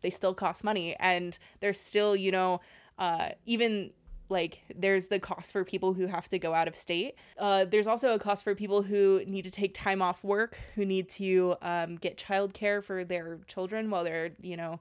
they 0.00 0.10
still 0.10 0.34
cost 0.34 0.64
money. 0.64 0.96
And 0.98 1.36
there's 1.60 1.80
still, 1.80 2.16
you 2.16 2.30
know, 2.30 2.60
uh, 2.98 3.30
even 3.44 3.90
like 4.28 4.60
there's 4.74 5.08
the 5.08 5.18
cost 5.18 5.52
for 5.52 5.64
people 5.64 5.94
who 5.94 6.06
have 6.06 6.28
to 6.30 6.38
go 6.38 6.54
out 6.54 6.68
of 6.68 6.76
state. 6.76 7.14
Uh, 7.38 7.64
there's 7.64 7.86
also 7.86 8.14
a 8.14 8.18
cost 8.18 8.44
for 8.44 8.54
people 8.54 8.82
who 8.82 9.22
need 9.26 9.42
to 9.42 9.50
take 9.50 9.74
time 9.74 10.00
off 10.00 10.24
work 10.24 10.58
who 10.74 10.84
need 10.84 11.08
to 11.10 11.56
um, 11.62 11.96
get 11.96 12.16
childcare 12.16 12.82
for 12.82 13.04
their 13.04 13.38
children 13.46 13.90
while 13.90 14.04
they're 14.04 14.30
you 14.40 14.56
know 14.56 14.80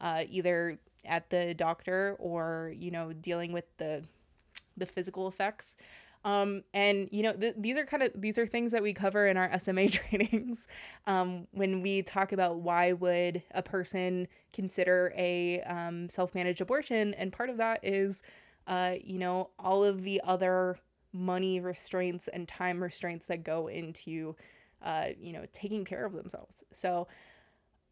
uh, 0.00 0.24
either 0.30 0.78
at 1.04 1.30
the 1.30 1.54
doctor 1.54 2.16
or 2.18 2.72
you 2.76 2.90
know 2.90 3.12
dealing 3.12 3.52
with 3.52 3.64
the 3.78 4.04
the 4.76 4.86
physical 4.86 5.28
effects. 5.28 5.76
Um, 6.24 6.64
and 6.74 7.08
you 7.12 7.22
know 7.22 7.32
th- 7.32 7.54
these 7.56 7.76
are 7.76 7.86
kind 7.86 8.02
of 8.02 8.10
these 8.14 8.38
are 8.38 8.46
things 8.46 8.72
that 8.72 8.82
we 8.82 8.92
cover 8.92 9.26
in 9.26 9.36
our 9.36 9.58
sma 9.60 9.88
trainings. 9.88 10.66
Um, 11.06 11.46
when 11.52 11.82
we 11.82 12.02
talk 12.02 12.32
about 12.32 12.56
why 12.56 12.92
would 12.92 13.42
a 13.52 13.62
person 13.62 14.26
consider 14.52 15.12
a 15.16 15.60
um, 15.62 16.08
self-managed 16.08 16.60
abortion 16.60 17.14
and 17.14 17.32
part 17.32 17.50
of 17.50 17.56
that 17.58 17.80
is 17.82 18.22
uh, 18.68 18.94
you 19.02 19.18
know, 19.18 19.50
all 19.58 19.82
of 19.82 20.02
the 20.04 20.20
other 20.22 20.76
money 21.12 21.58
restraints 21.58 22.28
and 22.28 22.46
time 22.46 22.82
restraints 22.82 23.26
that 23.26 23.42
go 23.42 23.66
into, 23.66 24.36
uh, 24.82 25.06
you 25.18 25.32
know, 25.32 25.46
taking 25.52 25.84
care 25.86 26.04
of 26.04 26.12
themselves. 26.12 26.62
So, 26.70 27.08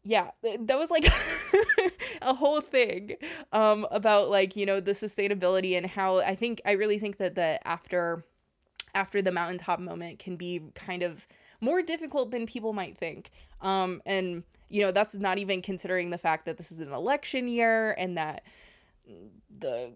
yeah, 0.03 0.29
that 0.43 0.77
was 0.77 0.91
like 0.91 1.05
a 2.21 2.33
whole 2.33 2.61
thing 2.61 3.17
um, 3.51 3.85
about 3.91 4.29
like 4.29 4.55
you 4.55 4.65
know 4.65 4.79
the 4.79 4.93
sustainability 4.93 5.75
and 5.75 5.85
how 5.85 6.19
I 6.19 6.35
think 6.35 6.61
I 6.63 6.73
really 6.73 6.97
think 6.97 7.17
that 7.17 7.35
the 7.35 7.59
after 7.67 8.23
after 8.95 9.21
the 9.21 9.31
mountaintop 9.31 9.79
moment 9.79 10.19
can 10.19 10.37
be 10.37 10.61
kind 10.75 11.03
of 11.03 11.27
more 11.59 11.81
difficult 11.81 12.31
than 12.31 12.45
people 12.45 12.71
might 12.71 12.97
think. 12.97 13.31
Um, 13.61 14.01
and 14.05 14.43
you 14.69 14.81
know 14.81 14.91
that's 14.91 15.15
not 15.15 15.39
even 15.39 15.61
considering 15.61 16.11
the 16.11 16.17
fact 16.17 16.45
that 16.45 16.57
this 16.57 16.71
is 16.71 16.79
an 16.79 16.93
election 16.93 17.47
year 17.49 17.91
and 17.97 18.17
that 18.17 18.43
the 19.59 19.91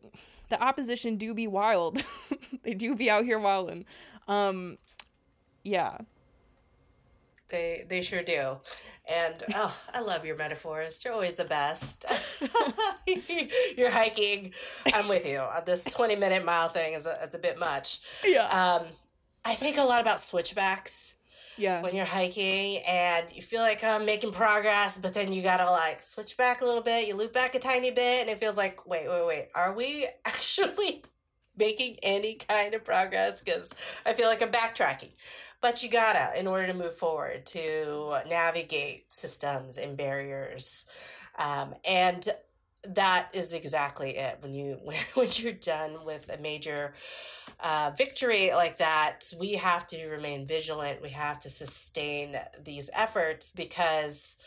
the 0.52 0.62
opposition 0.62 1.18
do 1.18 1.34
be 1.34 1.48
wild. 1.48 2.04
they 2.64 2.76
do 2.76 2.96
be 2.96 3.10
out 3.10 3.26
here 3.26 3.40
wilding. 3.40 3.86
Um, 4.28 4.78
yeah. 5.64 5.98
They 7.50 7.84
they 7.88 8.02
sure 8.02 8.22
do. 8.22 8.58
And 9.12 9.36
oh, 9.56 9.82
I 9.94 10.02
love 10.02 10.26
your 10.26 10.38
metaphors. 10.38 11.04
You're 11.04 11.14
always 11.14 11.36
the 11.36 11.46
best. 11.46 12.06
You're 13.78 13.92
hiking. 13.92 14.54
I'm 14.94 15.10
with 15.10 15.28
you. 15.28 15.44
This 15.66 15.84
20 15.86 16.16
minute 16.16 16.46
mile 16.46 16.70
thing 16.70 16.94
is 16.94 17.06
a, 17.06 17.18
it's 17.24 17.36
a 17.36 17.40
bit 17.40 17.58
much. 17.60 18.00
Yeah. 18.26 18.46
Um, 18.46 18.88
I 19.44 19.56
think 19.56 19.78
a 19.78 19.84
lot 19.84 20.02
about 20.02 20.20
switchbacks 20.20 21.16
yeah. 21.62 21.82
when 21.82 21.96
you're 21.96 22.06
hiking 22.06 22.82
and 22.88 23.26
you 23.34 23.42
feel 23.42 23.62
like 23.62 23.84
I'm 23.84 24.06
making 24.06 24.32
progress, 24.32 24.98
but 24.98 25.14
then 25.14 25.32
you 25.32 25.42
gotta 25.42 25.70
like 25.70 26.02
switch 26.02 26.36
back 26.38 26.62
a 26.62 26.66
little 26.66 26.82
bit, 26.82 27.08
you 27.08 27.16
loop 27.16 27.34
back 27.34 27.56
a 27.56 27.60
tiny 27.60 27.92
bit, 27.92 28.22
and 28.22 28.30
it 28.30 28.40
feels 28.40 28.58
like, 28.58 28.88
wait, 28.88 29.08
wait, 29.08 29.26
wait, 29.26 29.48
are 29.56 29.74
we 29.74 30.08
actually 30.26 31.04
making 31.56 31.98
any 32.02 32.36
kind 32.36 32.74
of 32.74 32.84
progress? 32.84 33.42
Because 33.42 34.02
I 34.06 34.14
feel 34.14 34.28
like 34.28 34.42
I'm 34.42 34.52
backtracking. 34.52 35.12
But 35.62 35.84
you 35.84 35.90
gotta, 35.90 36.38
in 36.40 36.48
order 36.48 36.68
to 36.68 36.74
move 36.74 36.94
forward, 36.94 37.46
to 37.48 38.22
navigate 38.28 39.12
systems 39.12 39.78
and 39.78 39.96
barriers. 39.96 40.88
Um, 41.38 41.76
and 41.88 42.28
that 42.84 43.30
is 43.34 43.54
exactly 43.54 44.18
it. 44.18 44.38
When 44.42 44.54
you 44.54 44.80
when 45.14 45.30
you're 45.34 45.54
done 45.54 46.06
with 46.06 46.30
a 46.30 46.42
major 46.42 46.94
uh, 47.60 47.92
victory 47.96 48.52
like 48.54 48.78
that 48.78 49.32
we 49.40 49.54
have 49.54 49.86
to 49.88 50.08
remain 50.08 50.46
vigilant. 50.46 51.02
We 51.02 51.10
have 51.10 51.40
to 51.42 51.50
sustain 51.50 52.36
these 52.64 52.90
efforts 52.94 53.52
because 53.52 54.38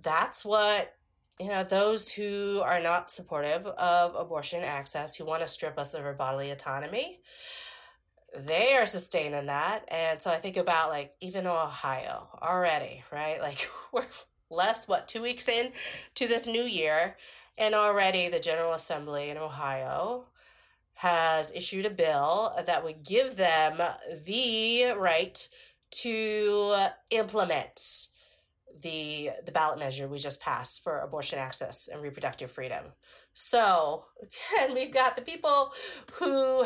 that's 0.00 0.44
what 0.44 0.94
you 1.40 1.48
know 1.48 1.64
those 1.64 2.12
who 2.12 2.60
are 2.64 2.80
not 2.80 3.10
supportive 3.10 3.66
of 3.66 4.14
abortion 4.14 4.62
access 4.62 5.16
who 5.16 5.24
want 5.24 5.42
to 5.42 5.48
strip 5.48 5.78
us 5.78 5.94
of 5.94 6.04
our 6.04 6.14
bodily 6.14 6.50
autonomy 6.50 7.20
they 8.38 8.74
are 8.74 8.84
sustaining 8.84 9.46
that. 9.46 9.84
And 9.88 10.20
so 10.20 10.30
i 10.30 10.36
think 10.36 10.56
about 10.56 10.90
like 10.90 11.14
even 11.20 11.46
ohio 11.46 12.28
already 12.42 13.02
right? 13.10 13.40
Like 13.40 13.58
we're 13.92 14.04
less 14.50 14.86
what 14.86 15.08
two 15.08 15.22
weeks 15.22 15.48
in 15.48 15.72
to 16.14 16.26
this 16.26 16.46
new 16.46 16.62
year 16.62 17.16
and 17.58 17.74
already 17.74 18.28
the 18.28 18.40
general 18.40 18.72
assembly 18.72 19.30
in 19.30 19.36
ohio 19.36 20.26
has 20.94 21.54
issued 21.54 21.84
a 21.84 21.90
bill 21.90 22.52
that 22.64 22.82
would 22.82 23.04
give 23.04 23.36
them 23.36 23.76
the 24.24 24.94
right 24.96 25.48
to 25.90 26.74
implement 27.10 28.08
the 28.82 29.30
the 29.44 29.52
ballot 29.52 29.78
measure 29.78 30.08
we 30.08 30.18
just 30.18 30.40
passed 30.40 30.82
for 30.82 31.00
abortion 31.00 31.38
access 31.38 31.88
and 31.88 32.02
reproductive 32.02 32.50
freedom. 32.50 32.84
So, 33.32 34.04
again, 34.56 34.74
we've 34.74 34.92
got 34.92 35.16
the 35.16 35.22
people 35.22 35.72
who 36.14 36.64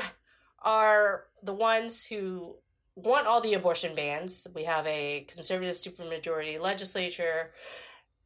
are 0.62 1.24
the 1.42 1.54
ones 1.54 2.06
who 2.06 2.56
want 3.02 3.26
all 3.26 3.40
the 3.40 3.54
abortion 3.54 3.94
bans. 3.94 4.46
We 4.54 4.64
have 4.64 4.86
a 4.86 5.26
conservative 5.28 5.76
supermajority 5.76 6.60
legislature 6.60 7.50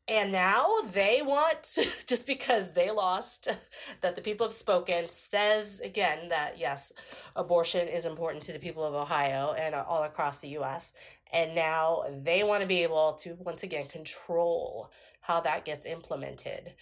and 0.06 0.32
now 0.32 0.66
they 0.92 1.20
want, 1.24 1.62
just 2.06 2.26
because 2.26 2.72
they 2.72 2.90
lost, 2.90 3.48
that 4.02 4.16
the 4.16 4.22
people 4.22 4.46
have 4.46 4.52
spoken, 4.52 5.08
says 5.08 5.80
again 5.80 6.28
that 6.28 6.58
yes, 6.58 6.92
abortion 7.34 7.88
is 7.88 8.04
important 8.04 8.42
to 8.44 8.52
the 8.52 8.58
people 8.58 8.84
of 8.84 8.94
Ohio 8.94 9.54
and 9.58 9.74
all 9.74 10.02
across 10.02 10.40
the 10.40 10.48
US. 10.58 10.92
And 11.32 11.54
now 11.54 12.02
they 12.22 12.44
want 12.44 12.60
to 12.60 12.68
be 12.68 12.82
able 12.82 13.14
to, 13.20 13.34
once 13.40 13.62
again, 13.62 13.86
control 13.86 14.90
how 15.20 15.40
that 15.40 15.64
gets 15.64 15.86
implemented. 15.86 16.74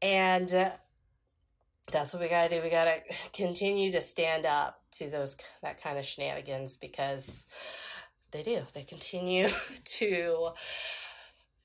And 0.00 0.52
uh, 0.52 0.70
that's 1.92 2.14
what 2.14 2.22
we 2.22 2.28
got 2.30 2.48
to 2.48 2.56
do. 2.56 2.62
We 2.62 2.70
got 2.70 2.84
to 2.86 3.00
continue 3.32 3.92
to 3.92 4.00
stand 4.00 4.46
up 4.46 4.79
to 4.92 5.10
those, 5.10 5.36
that 5.62 5.82
kind 5.82 5.98
of 5.98 6.04
shenanigans 6.04 6.76
because 6.76 7.46
they 8.32 8.42
do. 8.42 8.60
They 8.74 8.82
continue 8.82 9.48
to 9.84 10.50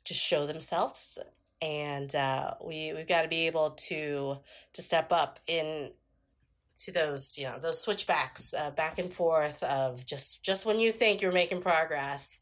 just 0.04 0.22
show 0.22 0.46
themselves 0.46 1.20
and 1.62 2.14
uh, 2.16 2.54
we 2.64 2.94
we've 2.94 3.08
got 3.08 3.24
to 3.24 3.28
be 3.28 3.48
able 3.48 3.72
to 3.72 4.38
to 4.74 4.82
step 4.82 5.12
up 5.12 5.40
in 5.48 5.92
to 6.78 6.92
those 6.92 7.38
you 7.38 7.46
know 7.46 7.58
those 7.60 7.82
switchbacks 7.82 8.54
uh, 8.54 8.72
back 8.72 9.00
and 9.00 9.12
forth 9.12 9.64
of 9.64 10.06
just 10.06 10.44
just 10.44 10.66
when 10.66 10.80
you 10.80 10.92
think 10.92 11.22
you're 11.22 11.32
making 11.32 11.62
progress 11.62 12.42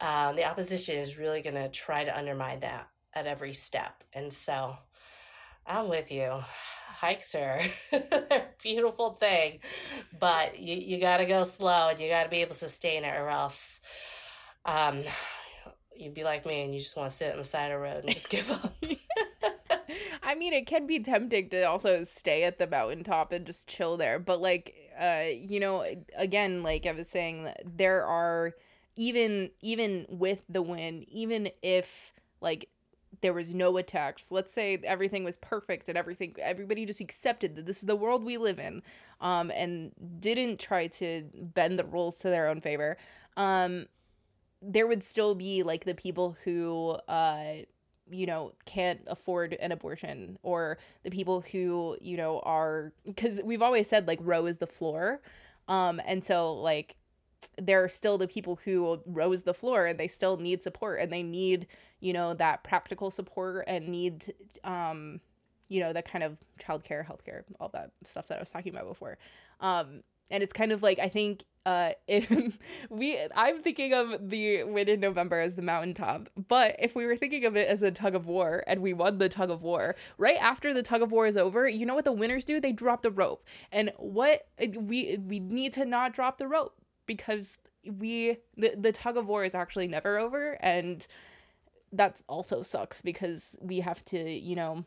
um, 0.00 0.34
the 0.34 0.44
opposition 0.44 0.96
is 0.96 1.16
really 1.16 1.42
going 1.42 1.54
to 1.54 1.68
try 1.68 2.02
to 2.02 2.16
undermine 2.16 2.58
that 2.60 2.88
at 3.14 3.26
every 3.26 3.52
step. 3.52 4.02
And 4.12 4.32
so 4.32 4.76
i'm 5.64 5.88
with 5.88 6.10
you 6.10 6.40
hikes 7.02 7.34
are 7.34 7.58
a 7.92 8.42
beautiful 8.62 9.10
thing 9.10 9.58
but 10.18 10.58
you, 10.58 10.76
you 10.76 11.00
got 11.00 11.18
to 11.18 11.26
go 11.26 11.42
slow 11.42 11.88
and 11.90 12.00
you 12.00 12.08
got 12.08 12.24
to 12.24 12.30
be 12.30 12.38
able 12.38 12.50
to 12.50 12.54
sustain 12.54 13.04
it 13.04 13.14
or 13.14 13.28
else 13.28 13.80
um, 14.64 15.02
you'd 15.96 16.14
be 16.14 16.24
like 16.24 16.46
me 16.46 16.62
and 16.62 16.74
you 16.74 16.80
just 16.80 16.96
want 16.96 17.10
to 17.10 17.16
sit 17.16 17.32
on 17.32 17.38
the 17.38 17.44
side 17.44 17.70
of 17.70 17.78
the 17.78 17.82
road 17.82 18.04
and 18.04 18.12
just 18.12 18.30
give 18.30 18.50
up. 18.50 18.74
I 20.22 20.34
mean, 20.34 20.52
it 20.52 20.66
can 20.66 20.86
be 20.86 21.00
tempting 21.00 21.48
to 21.50 21.64
also 21.64 22.04
stay 22.04 22.44
at 22.44 22.58
the 22.58 22.66
mountaintop 22.66 23.32
and 23.32 23.44
just 23.44 23.68
chill 23.68 23.96
there, 23.96 24.18
but 24.18 24.40
like, 24.40 24.74
uh, 25.00 25.24
you 25.34 25.60
know, 25.60 25.84
again, 26.16 26.62
like 26.62 26.86
I 26.86 26.92
was 26.92 27.08
saying, 27.08 27.52
there 27.64 28.04
are 28.06 28.52
even 28.94 29.50
even 29.60 30.06
with 30.08 30.44
the 30.48 30.62
wind, 30.62 31.04
even 31.08 31.50
if 31.62 32.12
like 32.40 32.68
there 33.22 33.32
was 33.32 33.54
no 33.54 33.76
attacks, 33.78 34.30
let's 34.30 34.52
say 34.52 34.78
everything 34.84 35.24
was 35.24 35.36
perfect 35.36 35.88
and 35.88 35.96
everything, 35.96 36.34
everybody 36.40 36.84
just 36.84 37.00
accepted 37.00 37.56
that 37.56 37.66
this 37.66 37.78
is 37.78 37.86
the 37.86 37.96
world 37.96 38.24
we 38.24 38.36
live 38.36 38.58
in, 38.58 38.82
um, 39.20 39.50
and 39.50 39.92
didn't 40.18 40.60
try 40.60 40.86
to 40.88 41.24
bend 41.34 41.78
the 41.78 41.84
rules 41.84 42.18
to 42.18 42.28
their 42.28 42.48
own 42.48 42.60
favor. 42.60 42.96
Um, 43.36 43.86
there 44.60 44.86
would 44.86 45.02
still 45.02 45.34
be 45.34 45.62
like 45.62 45.84
the 45.84 45.94
people 45.94 46.36
who 46.44 46.90
uh 47.08 47.54
you 48.10 48.26
know 48.26 48.52
can't 48.64 49.00
afford 49.08 49.54
an 49.54 49.72
abortion 49.72 50.38
or 50.42 50.78
the 51.02 51.10
people 51.10 51.40
who 51.40 51.96
you 52.00 52.16
know 52.16 52.38
are 52.40 52.92
because 53.04 53.40
we've 53.42 53.62
always 53.62 53.88
said 53.88 54.06
like 54.06 54.20
roe 54.22 54.46
is 54.46 54.58
the 54.58 54.66
floor 54.66 55.20
um 55.66 56.00
and 56.06 56.22
so 56.22 56.52
like 56.54 56.96
there 57.58 57.82
are 57.82 57.88
still 57.88 58.18
the 58.18 58.28
people 58.28 58.60
who 58.64 59.00
Roe's 59.06 59.42
the 59.42 59.54
floor 59.54 59.86
and 59.86 59.98
they 59.98 60.08
still 60.08 60.36
need 60.36 60.62
support 60.62 61.00
and 61.00 61.12
they 61.12 61.22
need 61.22 61.66
you 62.02 62.12
know 62.12 62.34
that 62.34 62.62
practical 62.64 63.10
support 63.10 63.64
and 63.66 63.88
need 63.88 64.34
um 64.64 65.20
you 65.72 65.80
know, 65.80 65.94
that 65.94 66.04
kind 66.04 66.22
of 66.22 66.36
childcare, 66.60 67.06
healthcare, 67.06 67.44
all 67.58 67.70
that 67.70 67.92
stuff 68.04 68.28
that 68.28 68.36
I 68.36 68.40
was 68.40 68.50
talking 68.50 68.74
about 68.74 68.86
before. 68.86 69.16
Um, 69.60 70.02
and 70.30 70.42
it's 70.42 70.52
kind 70.52 70.70
of 70.70 70.82
like 70.82 70.98
I 70.98 71.08
think 71.08 71.44
uh 71.64 71.92
if 72.06 72.58
we 72.90 73.18
I'm 73.34 73.62
thinking 73.62 73.94
of 73.94 74.28
the 74.30 74.64
win 74.64 74.88
in 74.88 75.00
November 75.00 75.40
as 75.40 75.54
the 75.54 75.62
mountaintop, 75.62 76.28
but 76.48 76.76
if 76.78 76.94
we 76.94 77.06
were 77.06 77.16
thinking 77.16 77.46
of 77.46 77.56
it 77.56 77.68
as 77.68 77.82
a 77.82 77.90
tug 77.90 78.14
of 78.14 78.26
war 78.26 78.64
and 78.66 78.82
we 78.82 78.92
won 78.92 79.18
the 79.18 79.28
tug 79.30 79.50
of 79.50 79.62
war, 79.62 79.96
right 80.18 80.36
after 80.40 80.74
the 80.74 80.82
tug 80.82 81.00
of 81.00 81.10
war 81.10 81.26
is 81.26 81.36
over, 81.36 81.66
you 81.66 81.86
know 81.86 81.94
what 81.94 82.04
the 82.04 82.12
winners 82.12 82.44
do? 82.44 82.60
They 82.60 82.72
drop 82.72 83.02
the 83.02 83.10
rope. 83.10 83.44
And 83.70 83.92
what 83.96 84.46
we 84.58 85.18
we 85.18 85.40
need 85.40 85.72
to 85.74 85.86
not 85.86 86.12
drop 86.12 86.36
the 86.36 86.48
rope 86.48 86.74
because 87.06 87.58
we 87.84 88.36
the, 88.56 88.74
the 88.76 88.92
tug 88.92 89.16
of 89.16 89.28
war 89.28 89.44
is 89.44 89.54
actually 89.54 89.88
never 89.88 90.18
over 90.18 90.58
and 90.60 91.06
that 91.92 92.20
also 92.28 92.62
sucks 92.62 93.02
because 93.02 93.56
we 93.60 93.80
have 93.80 94.04
to, 94.06 94.30
you 94.30 94.56
know, 94.56 94.84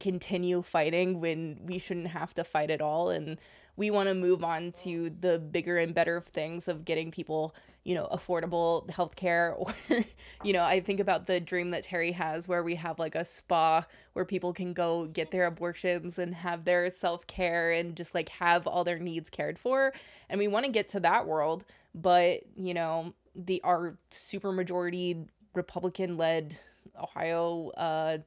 continue 0.00 0.62
fighting 0.62 1.20
when 1.20 1.60
we 1.64 1.78
shouldn't 1.78 2.08
have 2.08 2.34
to 2.34 2.44
fight 2.44 2.70
at 2.70 2.80
all 2.80 3.10
and 3.10 3.38
we 3.76 3.90
want 3.90 4.08
to 4.08 4.14
move 4.14 4.44
on 4.44 4.72
to 4.72 5.10
the 5.20 5.38
bigger 5.38 5.78
and 5.78 5.94
better 5.94 6.20
things 6.20 6.68
of 6.68 6.84
getting 6.84 7.10
people, 7.10 7.54
you 7.82 7.94
know, 7.94 8.06
affordable 8.12 8.86
healthcare. 8.88 9.54
Or, 9.90 10.04
you 10.44 10.52
know, 10.52 10.62
I 10.62 10.80
think 10.80 11.00
about 11.00 11.26
the 11.26 11.40
dream 11.40 11.70
that 11.72 11.82
Terry 11.82 12.12
has 12.12 12.46
where 12.46 12.62
we 12.62 12.76
have 12.76 12.98
like 12.98 13.14
a 13.14 13.24
spa 13.24 13.84
where 14.12 14.24
people 14.24 14.52
can 14.52 14.72
go 14.72 15.06
get 15.06 15.30
their 15.30 15.46
abortions 15.46 16.18
and 16.18 16.34
have 16.34 16.64
their 16.64 16.90
self 16.90 17.26
care 17.26 17.72
and 17.72 17.96
just 17.96 18.14
like 18.14 18.28
have 18.28 18.66
all 18.66 18.84
their 18.84 18.98
needs 18.98 19.28
cared 19.28 19.58
for. 19.58 19.92
And 20.28 20.38
we 20.38 20.48
want 20.48 20.66
to 20.66 20.72
get 20.72 20.88
to 20.90 21.00
that 21.00 21.26
world. 21.26 21.64
But, 21.94 22.42
you 22.56 22.74
know, 22.74 23.14
the 23.34 23.60
our 23.62 23.96
super 24.10 24.52
majority 24.52 25.26
Republican 25.54 26.16
led 26.16 26.56
Ohio 27.00 27.70
uh, 27.76 28.18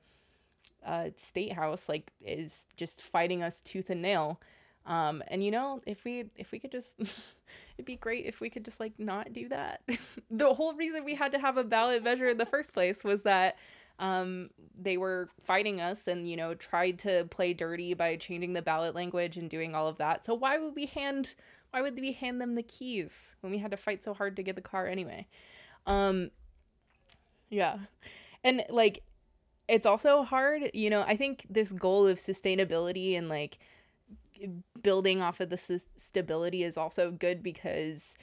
uh, 0.86 1.10
state 1.16 1.54
house 1.54 1.90
like 1.90 2.12
is 2.22 2.66
just 2.76 3.02
fighting 3.02 3.44
us 3.44 3.62
tooth 3.62 3.90
and 3.90 4.02
nail 4.02 4.40
um, 4.88 5.22
and 5.28 5.44
you 5.44 5.52
know, 5.52 5.82
if 5.86 6.04
we 6.06 6.26
if 6.36 6.52
we 6.52 6.60
could 6.60 6.72
just 6.72 6.96
it'd 7.00 7.86
be 7.86 7.98
great 7.98 8.26
if 8.26 8.40
we 8.40 8.50
could 8.50 8.66
just 8.66 8.80
like 8.80 8.94
not 8.98 9.34
do 9.34 9.50
that. 9.50 9.82
the 10.32 10.54
whole 10.54 10.74
reason 10.74 11.04
we 11.04 11.16
had 11.16 11.34
to 11.34 11.40
have 11.40 11.58
a 11.58 11.64
ballot 11.64 12.04
measure 12.04 12.30
in 12.30 12.38
the 12.38 12.46
first 12.46 12.74
place 12.74 13.04
was 13.04 13.24
that 13.24 13.58
um, 14.00 14.50
they 14.80 14.96
were 14.96 15.30
fighting 15.44 15.82
us 15.82 16.08
and 16.08 16.30
you 16.30 16.38
know 16.38 16.54
tried 16.54 17.00
to 17.00 17.26
play 17.26 17.54
dirty 17.54 17.94
by 17.94 18.16
changing 18.16 18.54
the 18.54 18.62
ballot 18.62 18.96
language 18.96 19.38
and 19.38 19.50
doing 19.50 19.76
all 19.76 19.88
of 19.88 19.98
that. 19.98 20.24
So 20.24 20.34
why 20.34 20.58
would 20.58 20.74
we 20.74 20.86
hand 20.86 21.36
why 21.72 21.82
would 21.82 22.00
we 22.00 22.12
hand 22.12 22.42
them 22.42 22.56
the 22.56 22.64
keys 22.64 23.36
when 23.42 23.52
we 23.52 23.60
had 23.60 23.72
to 23.72 23.78
fight 23.78 24.04
so 24.04 24.14
hard 24.14 24.36
to 24.36 24.44
get 24.44 24.56
the 24.56 24.62
car 24.62 24.88
anyway? 24.88 25.28
Um, 25.86 26.32
yeah. 27.50 27.78
And 28.44 28.64
like 28.70 29.04
it's 29.68 29.86
also 29.86 30.24
hard, 30.24 30.72
you 30.74 30.90
know, 30.90 31.02
I 31.02 31.16
think 31.16 31.46
this 31.50 31.72
goal 31.72 32.08
of 32.08 32.18
sustainability 32.18 33.18
and 33.18 33.30
like 33.30 33.60
building 34.82 35.22
off 35.22 35.40
of 35.40 35.50
the 35.50 35.82
stability 35.98 36.64
is 36.64 36.78
also 36.78 37.12
good 37.12 37.42
because 37.42 38.16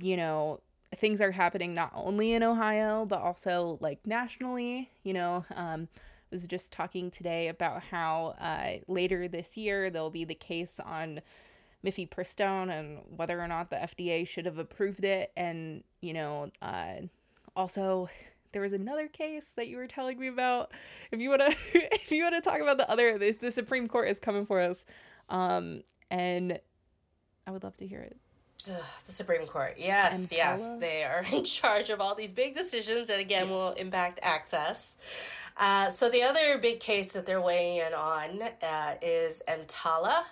you 0.00 0.16
know 0.16 0.60
things 0.94 1.20
are 1.20 1.32
happening 1.32 1.74
not 1.74 1.90
only 1.94 2.32
in 2.32 2.42
Ohio 2.44 3.04
but 3.04 3.20
also 3.20 3.76
like 3.80 4.06
nationally 4.06 4.88
you 5.02 5.12
know 5.12 5.44
um 5.56 5.88
was 6.30 6.46
just 6.46 6.72
talking 6.72 7.10
today 7.10 7.48
about 7.48 7.82
how 7.84 8.34
uh, 8.40 8.78
later 8.88 9.28
this 9.28 9.56
year 9.56 9.90
there'll 9.90 10.10
be 10.10 10.24
the 10.24 10.34
case 10.34 10.80
on 10.80 11.20
mifepristone 11.86 12.70
and 12.70 12.98
whether 13.16 13.40
or 13.40 13.48
not 13.48 13.70
the 13.70 13.76
FDA 13.76 14.26
should 14.26 14.46
have 14.46 14.58
approved 14.58 15.04
it 15.04 15.32
and 15.36 15.84
you 16.00 16.12
know 16.12 16.50
uh, 16.60 16.94
also 17.54 18.08
there 18.52 18.62
was 18.62 18.72
another 18.72 19.06
case 19.08 19.52
that 19.52 19.68
you 19.68 19.76
were 19.76 19.86
telling 19.86 20.18
me 20.18 20.28
about 20.28 20.72
if 21.12 21.20
you 21.20 21.30
want 21.30 21.42
to 21.42 21.54
if 21.94 22.10
you 22.10 22.22
want 22.22 22.34
to 22.34 22.40
talk 22.40 22.60
about 22.60 22.78
the 22.78 22.90
other 22.90 23.18
the, 23.18 23.32
the 23.32 23.50
Supreme 23.50 23.88
Court 23.88 24.08
is 24.08 24.18
coming 24.18 24.46
for 24.46 24.60
us 24.60 24.86
um, 25.28 25.82
and 26.10 26.58
I 27.46 27.50
would 27.50 27.64
love 27.64 27.76
to 27.78 27.86
hear 27.86 28.00
it. 28.00 28.16
The 29.06 29.12
Supreme 29.12 29.46
Court. 29.46 29.74
Yes, 29.76 30.32
yes. 30.34 30.76
They 30.80 31.04
are 31.04 31.22
in 31.32 31.44
charge 31.44 31.90
of 31.90 32.00
all 32.00 32.16
these 32.16 32.32
big 32.32 32.56
decisions 32.56 33.06
that, 33.06 33.20
again, 33.20 33.48
will 33.48 33.70
impact 33.72 34.18
access. 34.20 34.98
Uh, 35.56 35.88
so, 35.88 36.10
the 36.10 36.24
other 36.24 36.58
big 36.58 36.80
case 36.80 37.12
that 37.12 37.24
they're 37.24 37.40
weighing 37.40 37.76
in 37.78 37.94
on 37.94 38.42
uh, 38.42 38.94
is 39.00 39.42
EMTALA. 39.46 40.24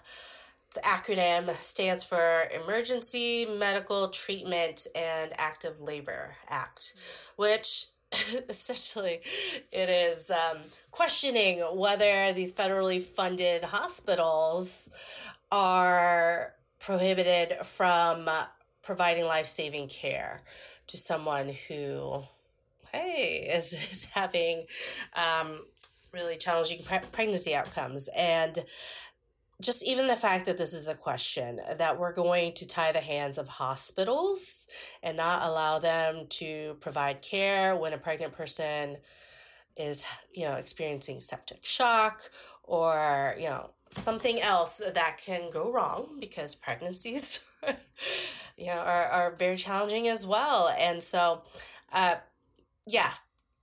Its 0.75 0.87
acronym 0.87 1.49
stands 1.51 2.03
for 2.03 2.45
Emergency 2.65 3.47
Medical 3.47 4.09
Treatment 4.09 4.89
and 4.97 5.33
Active 5.39 5.81
Labor 5.81 6.35
Act, 6.49 6.95
which 7.37 7.87
essentially 8.49 9.21
it 9.71 9.89
is 9.89 10.33
um, 10.33 10.59
questioning 10.91 11.61
whether 11.61 12.33
these 12.33 12.53
federally 12.53 13.01
funded 13.01 13.63
hospitals 13.63 14.89
are 15.53 16.55
prohibited 16.81 17.53
from 17.65 18.29
providing 18.83 19.27
life-saving 19.27 19.89
care 19.89 20.43
to 20.89 20.97
someone 20.97 21.51
who 21.69 22.25
hey 22.93 23.49
is, 23.53 23.73
is 23.73 24.11
having 24.13 24.65
um, 25.15 25.61
really 26.13 26.37
challenging 26.37 26.81
pre- 26.85 26.99
pregnancy 27.13 27.55
outcomes. 27.55 28.09
And 28.17 28.59
just 29.61 29.85
even 29.85 30.07
the 30.07 30.17
fact 30.17 30.47
that 30.47 30.59
this 30.59 30.73
is 30.73 30.89
a 30.89 30.95
question 30.95 31.61
that 31.79 31.99
we're 31.99 32.13
going 32.13 32.53
to 32.55 32.67
tie 32.67 32.93
the 32.93 33.01
hands 33.01 33.39
of 33.39 33.49
hospitals 33.49 34.67
and 35.03 35.17
not 35.17 35.43
allow 35.43 35.79
them 35.79 36.27
to 36.29 36.77
provide 36.81 37.23
care 37.23 37.77
when 37.77 37.93
a 37.93 37.99
pregnant 37.99 38.33
person 38.33 38.97
is 39.77 40.07
you 40.33 40.45
know 40.45 40.55
experiencing 40.55 41.19
septic 41.19 41.65
shock 41.65 42.23
or 42.63 43.35
you 43.39 43.49
know 43.49 43.71
something 43.91 44.41
else 44.41 44.83
that 44.93 45.21
can 45.25 45.51
go 45.53 45.73
wrong 45.73 46.17
because 46.19 46.55
pregnancies 46.55 47.45
you 48.57 48.67
know 48.67 48.73
are, 48.73 49.07
are 49.07 49.35
very 49.37 49.57
challenging 49.57 50.09
as 50.09 50.27
well. 50.27 50.73
And 50.79 51.03
so 51.03 51.43
uh 51.93 52.17
yeah 52.87 53.13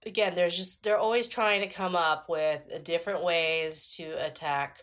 again 0.05 0.35
there's 0.35 0.57
just 0.57 0.83
they're 0.83 0.97
always 0.97 1.27
trying 1.27 1.61
to 1.61 1.67
come 1.67 1.95
up 1.95 2.27
with 2.29 2.83
different 2.83 3.23
ways 3.23 3.95
to 3.95 4.03
attack 4.25 4.79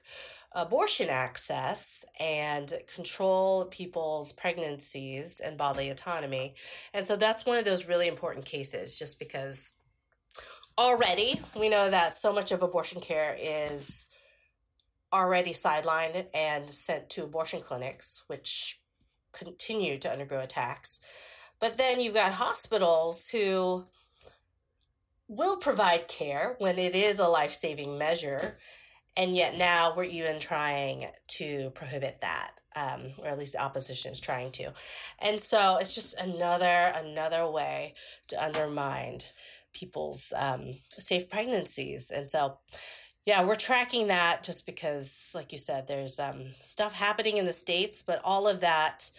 abortion 0.53 1.09
access 1.11 2.05
and 2.19 2.73
control 2.95 3.67
people's 3.67 4.33
pregnancies 4.33 5.41
and 5.41 5.59
bodily 5.59 5.91
autonomy. 5.91 6.55
And 6.95 7.07
so 7.07 7.17
that's 7.17 7.45
one 7.45 7.59
of 7.59 7.65
those 7.65 7.89
really 7.89 8.09
important 8.09 8.47
cases 8.47 8.99
just 8.99 9.19
because 9.19 9.77
already 10.79 11.41
we 11.59 11.69
know 11.69 11.91
that 11.91 12.15
so 12.15 12.33
much 12.33 12.53
of 12.53 12.63
abortion 12.63 13.01
care 13.01 13.37
is 13.39 14.09
already 15.13 15.51
sidelined 15.51 16.27
and 16.35 16.69
sent 16.69 17.11
to 17.11 17.25
abortion 17.25 17.61
clinics, 17.61 18.23
which 18.27 18.81
continue 19.33 19.99
to 19.99 20.11
undergo 20.11 20.41
attacks. 20.41 21.01
But 21.61 21.77
then 21.77 22.01
you've 22.01 22.15
got 22.15 22.33
hospitals 22.33 23.31
who 23.31 23.87
will 25.27 25.57
provide 25.57 26.09
care 26.09 26.55
when 26.59 26.79
it 26.79 26.95
is 26.95 27.19
a 27.19 27.29
life 27.29 27.53
saving 27.53 27.99
measure 27.99 28.57
and 29.19 29.37
yet 29.37 29.59
now 29.59 29.93
we're 29.95 30.05
even 30.05 30.41
trying 30.41 31.09
to 31.27 31.71
prohibit 31.75 32.21
that 32.23 32.53
um, 32.77 33.11
or 33.19 33.27
at 33.27 33.39
least 33.39 33.55
the 33.55 33.63
opposition 33.63 34.13
is 34.13 34.21
trying 34.21 34.53
to. 34.53 34.73
And 35.21 35.41
so 35.41 35.79
it's 35.81 35.95
just 35.95 36.21
another 36.21 36.93
another 36.95 37.51
way 37.51 37.95
to 38.29 38.43
undermine 38.43 39.19
people's 39.73 40.33
um, 40.37 40.75
safe 40.91 41.29
pregnancies. 41.29 42.11
And 42.11 42.31
so 42.31 42.59
yeah 43.25 43.45
we're 43.45 43.57
tracking 43.57 44.09
that 44.09 44.43
just 44.43 44.65
because 44.65 45.33
like 45.35 45.53
you 45.53 45.59
said 45.59 45.87
there's 45.87 46.19
um, 46.19 46.47
stuff 46.63 46.95
happening 46.95 47.37
in 47.37 47.45
the 47.45 47.53
states 47.53 48.03
but 48.03 48.21
all 48.25 48.49
of 48.49 48.61
that 48.61 49.11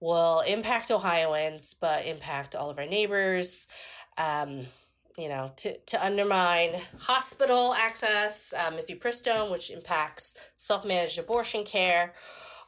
will 0.00 0.40
impact 0.48 0.90
ohioans 0.90 1.74
but 1.78 2.06
impact 2.06 2.54
all 2.54 2.70
of 2.70 2.78
our 2.78 2.86
neighbors. 2.86 3.68
Um, 4.16 4.66
you 5.22 5.28
know, 5.28 5.52
to, 5.54 5.78
to 5.78 6.04
undermine 6.04 6.70
hospital 6.98 7.74
access, 7.74 8.52
um, 8.66 8.74
mifepristone, 8.74 9.52
which 9.52 9.70
impacts 9.70 10.50
self 10.56 10.84
managed 10.84 11.16
abortion 11.16 11.62
care. 11.62 12.12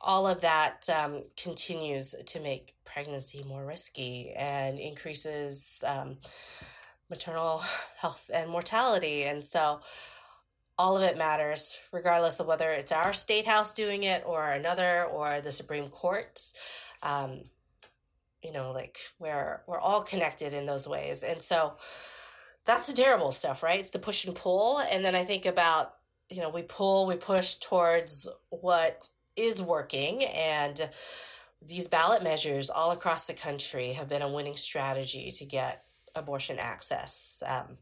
All 0.00 0.28
of 0.28 0.40
that 0.42 0.86
um, 0.88 1.22
continues 1.36 2.14
to 2.26 2.40
make 2.40 2.74
pregnancy 2.84 3.42
more 3.42 3.66
risky 3.66 4.32
and 4.38 4.78
increases 4.78 5.82
um, 5.84 6.18
maternal 7.10 7.60
health 7.98 8.30
and 8.32 8.48
mortality. 8.48 9.24
And 9.24 9.42
so, 9.42 9.80
all 10.78 10.96
of 10.96 11.02
it 11.02 11.18
matters, 11.18 11.80
regardless 11.92 12.38
of 12.38 12.46
whether 12.46 12.70
it's 12.70 12.92
our 12.92 13.12
state 13.12 13.46
house 13.46 13.74
doing 13.74 14.04
it 14.04 14.22
or 14.24 14.48
another 14.48 15.04
or 15.04 15.40
the 15.40 15.50
Supreme 15.50 15.88
Court. 15.88 16.38
Um, 17.02 17.46
you 18.44 18.52
know, 18.52 18.70
like 18.70 18.96
we're 19.18 19.62
we're 19.66 19.80
all 19.80 20.02
connected 20.02 20.52
in 20.52 20.66
those 20.66 20.86
ways, 20.86 21.24
and 21.24 21.42
so 21.42 21.74
that's 22.66 22.90
the 22.90 23.00
terrible 23.00 23.32
stuff, 23.32 23.62
right? 23.62 23.78
It's 23.78 23.90
the 23.90 23.98
push 23.98 24.24
and 24.24 24.34
pull. 24.34 24.78
And 24.78 25.04
then 25.04 25.14
I 25.14 25.24
think 25.24 25.46
about, 25.46 25.94
you 26.30 26.40
know, 26.40 26.50
we 26.50 26.62
pull, 26.62 27.06
we 27.06 27.16
push 27.16 27.56
towards 27.56 28.28
what 28.50 29.08
is 29.36 29.60
working. 29.60 30.22
And 30.24 30.88
these 31.66 31.88
ballot 31.88 32.22
measures 32.22 32.70
all 32.70 32.90
across 32.90 33.26
the 33.26 33.34
country 33.34 33.92
have 33.92 34.08
been 34.08 34.22
a 34.22 34.32
winning 34.32 34.56
strategy 34.56 35.30
to 35.32 35.44
get 35.44 35.82
abortion 36.14 36.56
access. 36.58 37.42
Um, 37.46 37.76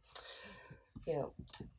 you 1.06 1.14
know, 1.14 1.32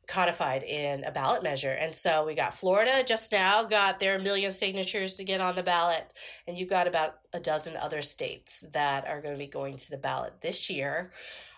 codified 0.06 0.62
in 0.62 1.02
a 1.04 1.10
ballot 1.10 1.42
measure. 1.42 1.74
And 1.80 1.94
so 1.94 2.26
we 2.26 2.34
got 2.34 2.52
Florida 2.52 3.02
just 3.06 3.32
now 3.32 3.64
got 3.64 3.98
their 3.98 4.18
million 4.18 4.50
signatures 4.50 5.16
to 5.16 5.24
get 5.24 5.40
on 5.40 5.54
the 5.54 5.62
ballot, 5.62 6.12
and 6.46 6.58
you've 6.58 6.68
got 6.68 6.86
about 6.86 7.14
a 7.32 7.40
dozen 7.40 7.76
other 7.76 8.02
states 8.02 8.66
that 8.72 9.06
are 9.06 9.22
going 9.22 9.34
to 9.34 9.38
be 9.38 9.46
going 9.46 9.78
to 9.78 9.90
the 9.90 9.96
ballot 9.96 10.42
this 10.42 10.68
year 10.68 11.10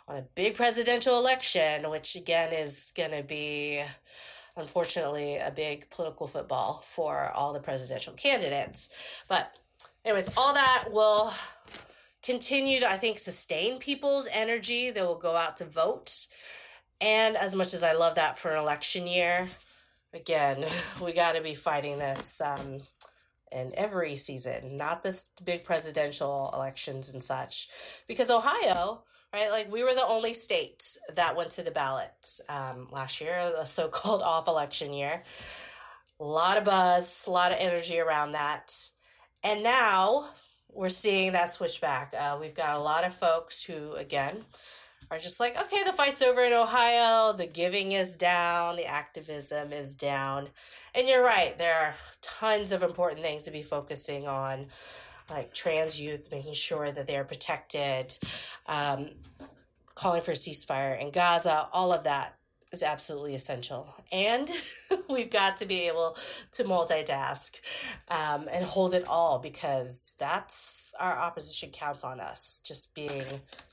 on 0.08 0.16
a 0.16 0.22
big 0.34 0.54
presidential 0.54 1.18
election, 1.18 1.90
which 1.90 2.16
again 2.16 2.52
is 2.52 2.92
going 2.96 3.10
to 3.10 3.22
be 3.22 3.82
unfortunately 4.56 5.36
a 5.36 5.50
big 5.50 5.90
political 5.90 6.26
football 6.26 6.80
for 6.84 7.30
all 7.34 7.52
the 7.52 7.60
presidential 7.60 8.14
candidates. 8.14 9.22
But 9.28 9.52
anyways, 10.04 10.36
all 10.36 10.54
that 10.54 10.84
will 10.90 11.32
continue 12.22 12.80
to 12.80 12.88
I 12.88 12.96
think 12.96 13.18
sustain 13.18 13.78
people's 13.78 14.28
energy. 14.32 14.90
They 14.90 15.02
will 15.02 15.18
go 15.18 15.36
out 15.36 15.56
to 15.58 15.64
vote 15.64 16.28
and 17.00 17.36
as 17.36 17.54
much 17.54 17.74
as 17.74 17.82
I 17.82 17.92
love 17.92 18.14
that 18.14 18.38
for 18.38 18.50
an 18.50 18.58
election 18.58 19.06
year, 19.06 19.48
again, 20.14 20.64
we 21.02 21.12
got 21.12 21.34
to 21.34 21.42
be 21.42 21.54
fighting 21.54 21.98
this 21.98 22.40
um, 22.40 22.80
in 23.52 23.72
every 23.76 24.16
season, 24.16 24.76
not 24.76 25.02
this 25.02 25.30
big 25.44 25.64
presidential 25.64 26.50
elections 26.54 27.12
and 27.12 27.22
such. 27.22 27.68
Because 28.08 28.30
Ohio, 28.30 29.02
right, 29.36 29.50
like 29.50 29.70
we 29.70 29.84
were 29.84 29.94
the 29.94 30.06
only 30.06 30.32
state 30.32 30.96
that 31.14 31.36
went 31.36 31.50
to 31.52 31.62
the 31.62 31.70
ballot 31.70 32.40
um, 32.48 32.88
last 32.90 33.20
year, 33.20 33.34
the 33.56 33.64
so 33.64 33.88
called 33.88 34.22
off 34.24 34.48
election 34.48 34.92
year. 34.92 35.22
A 36.18 36.24
lot 36.24 36.56
of 36.56 36.64
buzz, 36.64 37.26
a 37.26 37.30
lot 37.30 37.52
of 37.52 37.58
energy 37.60 38.00
around 38.00 38.32
that. 38.32 38.72
And 39.44 39.62
now 39.62 40.30
we're 40.72 40.88
seeing 40.88 41.32
that 41.32 41.50
switch 41.50 41.80
back. 41.80 42.12
Uh, 42.18 42.38
we've 42.40 42.54
got 42.54 42.76
a 42.76 42.80
lot 42.80 43.04
of 43.04 43.12
folks 43.12 43.62
who, 43.62 43.92
again, 43.92 44.44
are 45.10 45.18
just 45.18 45.38
like, 45.38 45.52
okay, 45.60 45.84
the 45.84 45.92
fight's 45.92 46.22
over 46.22 46.42
in 46.42 46.52
Ohio, 46.52 47.32
the 47.32 47.46
giving 47.46 47.92
is 47.92 48.16
down, 48.16 48.76
the 48.76 48.86
activism 48.86 49.72
is 49.72 49.94
down. 49.94 50.48
And 50.94 51.06
you're 51.06 51.24
right, 51.24 51.56
there 51.58 51.78
are 51.78 51.94
tons 52.22 52.72
of 52.72 52.82
important 52.82 53.20
things 53.20 53.44
to 53.44 53.50
be 53.50 53.62
focusing 53.62 54.26
on, 54.26 54.66
like 55.30 55.54
trans 55.54 56.00
youth, 56.00 56.28
making 56.30 56.54
sure 56.54 56.90
that 56.90 57.06
they're 57.06 57.24
protected, 57.24 58.16
um, 58.66 59.10
calling 59.94 60.20
for 60.20 60.32
a 60.32 60.34
ceasefire 60.34 61.00
in 61.00 61.10
Gaza, 61.10 61.68
all 61.72 61.92
of 61.92 62.04
that 62.04 62.36
is 62.72 62.82
absolutely 62.82 63.34
essential. 63.34 63.92
And 64.12 64.48
we've 65.10 65.30
got 65.30 65.56
to 65.58 65.66
be 65.66 65.88
able 65.88 66.16
to 66.52 66.64
multitask 66.64 67.60
um, 68.08 68.48
and 68.52 68.64
hold 68.64 68.94
it 68.94 69.06
all 69.06 69.38
because 69.38 70.14
that's 70.18 70.94
our 71.00 71.16
opposition 71.18 71.70
counts 71.70 72.04
on 72.04 72.20
us. 72.20 72.60
Just 72.64 72.94
being 72.94 73.24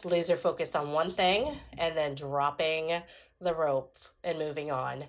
laser 0.03 0.35
focused 0.35 0.75
on 0.75 0.91
one 0.91 1.09
thing 1.09 1.45
and 1.77 1.95
then 1.97 2.15
dropping 2.15 2.91
the 3.43 3.53
rope 3.53 3.95
and 4.23 4.39
moving 4.39 4.71
on. 4.71 5.03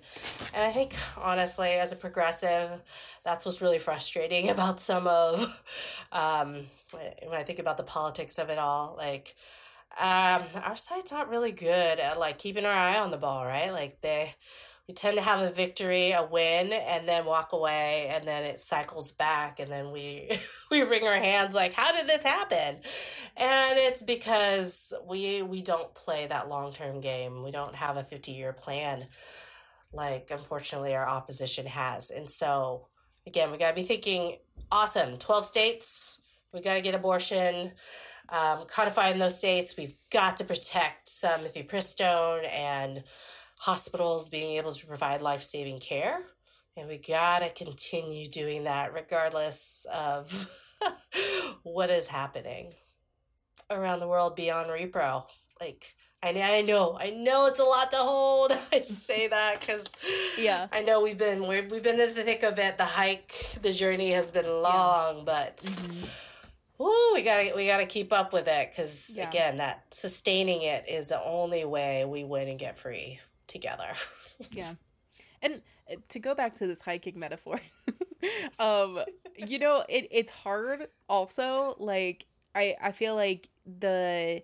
And 0.53 0.63
I 0.63 0.71
think, 0.71 0.93
honestly, 1.17 1.69
as 1.69 1.91
a 1.91 1.95
progressive, 1.95 2.81
that's 3.23 3.45
what's 3.45 3.61
really 3.61 3.79
frustrating 3.79 4.49
about 4.55 4.79
some 4.79 5.07
of, 5.07 5.43
um, 6.11 6.65
when 6.91 7.33
I 7.33 7.43
think 7.43 7.59
about 7.59 7.77
the 7.77 7.83
politics 7.83 8.37
of 8.37 8.49
it 8.49 8.59
all. 8.59 8.95
Like, 8.97 9.35
um, 9.97 10.43
our 10.63 10.75
side's 10.75 11.11
not 11.11 11.29
really 11.29 11.53
good 11.53 11.99
at 11.99 12.19
like 12.19 12.37
keeping 12.37 12.65
our 12.65 12.71
eye 12.71 12.99
on 12.99 13.11
the 13.11 13.17
ball, 13.17 13.45
right? 13.45 13.71
Like 13.71 14.01
they 14.01 14.33
we 14.87 14.93
tend 14.93 15.17
to 15.17 15.23
have 15.23 15.41
a 15.41 15.51
victory, 15.51 16.11
a 16.11 16.23
win, 16.23 16.71
and 16.71 17.07
then 17.07 17.25
walk 17.25 17.53
away, 17.53 18.07
and 18.11 18.27
then 18.27 18.43
it 18.43 18.59
cycles 18.59 19.11
back, 19.11 19.59
and 19.59 19.71
then 19.71 19.91
we 19.91 20.29
we 20.71 20.83
wring 20.83 21.07
our 21.07 21.13
hands 21.13 21.55
like, 21.55 21.73
how 21.73 21.91
did 21.91 22.07
this 22.07 22.23
happen? 22.23 22.75
And 23.37 23.79
it's 23.79 24.03
because 24.03 24.93
we 25.07 25.41
we 25.41 25.61
don't 25.61 25.93
play 25.95 26.27
that 26.27 26.49
long 26.49 26.71
term 26.71 27.01
game. 27.01 27.43
We 27.43 27.51
don't 27.51 27.75
have 27.75 27.97
a 27.97 28.03
fifty 28.03 28.31
year 28.31 28.53
plan, 28.53 29.05
like 29.91 30.29
unfortunately 30.31 30.95
our 30.95 31.07
opposition 31.07 31.65
has, 31.65 32.11
and 32.11 32.29
so 32.29 32.87
again, 33.25 33.51
we 33.51 33.57
gotta 33.57 33.75
be 33.75 33.83
thinking, 33.83 34.37
awesome, 34.71 35.17
twelve 35.17 35.45
states, 35.45 36.21
we 36.53 36.61
gotta 36.61 36.81
get 36.81 36.93
abortion 36.93 37.71
um, 38.29 38.63
codifying 38.67 39.19
those 39.19 39.37
states. 39.37 39.75
We've 39.77 39.93
got 40.11 40.37
to 40.37 40.43
protect 40.43 41.09
some 41.09 41.41
mifepristone 41.41 42.51
and 42.51 43.03
hospitals 43.59 44.29
being 44.29 44.57
able 44.57 44.71
to 44.71 44.87
provide 44.87 45.21
life 45.21 45.41
saving 45.41 45.79
care. 45.79 46.21
And 46.77 46.89
we 46.89 46.97
got 46.97 47.41
to 47.41 47.53
continue 47.53 48.27
doing 48.27 48.65
that 48.65 48.93
regardless 48.93 49.87
of 49.93 50.51
what 51.63 51.89
is 51.89 52.07
happening 52.07 52.73
around 53.69 53.99
the 53.99 54.07
world 54.07 54.35
beyond 54.35 54.69
repro. 54.69 55.23
Like, 55.61 55.85
I, 56.21 56.57
I 56.57 56.61
know, 56.63 56.97
I 56.99 57.11
know 57.11 57.45
it's 57.45 57.59
a 57.59 57.63
lot 57.63 57.91
to 57.91 57.97
hold. 57.97 58.51
I 58.73 58.81
say 58.81 59.27
that 59.27 59.61
because 59.61 59.93
yeah, 60.37 60.67
I 60.71 60.81
know 60.81 61.01
we've 61.01 61.17
been 61.17 61.47
we 61.47 61.55
have 61.55 61.69
been 61.69 61.99
in 61.99 62.13
the 62.13 62.23
thick 62.23 62.43
of 62.43 62.59
it. 62.59 62.77
The 62.77 62.85
hike, 62.85 63.31
the 63.61 63.71
journey 63.71 64.11
has 64.11 64.31
been 64.31 64.47
long, 64.47 65.17
yeah. 65.17 65.23
but 65.25 65.57
mm-hmm 65.57 66.31
we 66.77 67.21
gotta 67.23 67.53
we 67.55 67.67
gotta 67.67 67.85
keep 67.85 68.11
up 68.11 68.33
with 68.33 68.47
it 68.47 68.69
because 68.69 69.15
yeah. 69.17 69.27
again, 69.27 69.57
that 69.57 69.85
sustaining 69.91 70.61
it 70.63 70.85
is 70.89 71.09
the 71.09 71.23
only 71.23 71.65
way 71.65 72.05
we 72.05 72.23
win 72.23 72.47
and 72.47 72.59
get 72.59 72.77
free 72.77 73.19
together. 73.47 73.87
yeah, 74.51 74.73
and 75.41 75.61
uh, 75.91 75.95
to 76.09 76.19
go 76.19 76.35
back 76.35 76.57
to 76.59 76.67
this 76.67 76.81
hiking 76.81 77.19
metaphor, 77.19 77.59
um, 78.59 78.99
you 79.35 79.59
know, 79.59 79.83
it 79.89 80.07
it's 80.11 80.31
hard. 80.31 80.87
Also, 81.09 81.75
like 81.79 82.25
I 82.53 82.75
I 82.81 82.91
feel 82.91 83.15
like 83.15 83.49
the 83.65 84.43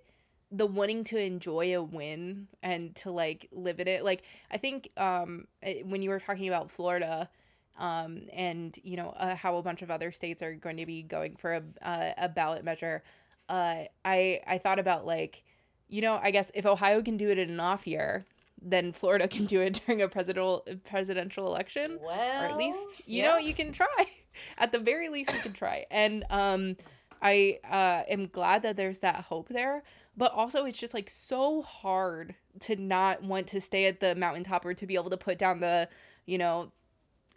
the 0.54 0.66
wanting 0.66 1.06
to 1.06 1.18
enjoy 1.18 1.76
a 1.76 1.82
win 1.82 2.48
and 2.62 2.94
to 2.94 3.10
like 3.10 3.48
live 3.54 3.80
in 3.80 3.88
it 3.88 4.04
like 4.04 4.24
i 4.52 4.58
think 4.58 4.90
um 4.98 5.48
eh, 5.64 5.82
when 5.86 6.02
you 6.02 6.10
were 6.10 6.20
talking 6.20 6.50
about 6.50 6.70
florida 6.70 7.30
um, 7.78 8.24
and 8.32 8.78
you 8.84 8.98
know 8.98 9.10
uh, 9.18 9.36
how 9.36 9.56
a 9.58 9.64
bunch 9.64 9.82
of 9.82 9.92
other 9.92 10.12
states 10.12 10.44
are 10.44 10.54
going 10.54 10.78
to 10.78 10.86
be 10.86 11.02
going 11.02 11.36
for 11.36 11.54
a 11.56 11.64
uh, 11.82 12.14
a 12.18 12.30
ballot 12.30 12.64
measure. 12.64 13.04
Uh, 13.50 13.84
I 14.06 14.42
I 14.48 14.58
thought 14.60 14.80
about 14.80 15.06
like, 15.06 15.44
you 15.90 16.02
know, 16.02 16.20
I 16.22 16.32
guess 16.32 16.52
if 16.54 16.66
Ohio 16.66 17.02
can 17.02 17.18
do 17.18 17.30
it 17.30 17.38
in 17.40 17.50
an 17.50 17.60
off 17.60 17.88
year, 17.88 18.26
then 18.62 18.92
Florida 18.92 19.28
can 19.28 19.46
do 19.46 19.62
it 19.62 19.82
during 19.86 20.02
a 20.02 20.08
presidential 20.08 20.66
presidential 20.84 21.48
election. 21.48 22.00
Well, 22.02 22.44
or 22.44 22.52
at 22.52 22.58
least 22.58 22.80
you 23.06 23.24
yeah. 23.24 23.32
know 23.32 23.38
you 23.38 23.54
can 23.54 23.72
try. 23.72 23.88
At 24.58 24.72
the 24.72 24.80
very 24.80 25.10
least, 25.10 25.34
you 25.34 25.40
can 25.42 25.54
try. 25.54 25.86
And 25.92 26.24
um, 26.30 26.78
I 27.22 27.60
uh, 27.70 28.04
am 28.10 28.28
glad 28.28 28.64
that 28.64 28.78
there's 28.78 29.00
that 29.00 29.26
hope 29.26 29.50
there. 29.50 29.84
But 30.16 30.32
also, 30.34 30.66
it's 30.66 30.80
just 30.80 30.94
like 30.94 31.10
so 31.10 31.62
hard 31.62 32.36
to 32.62 32.76
not 32.76 33.24
want 33.24 33.48
to 33.48 33.62
stay 33.62 33.86
at 33.86 34.00
the 34.00 34.16
mountaintop 34.16 34.66
or 34.66 34.74
to 34.74 34.86
be 34.86 34.96
able 34.96 35.10
to 35.10 35.18
put 35.18 35.38
down 35.38 35.60
the, 35.60 35.90
you 36.26 36.38
know, 36.38 36.72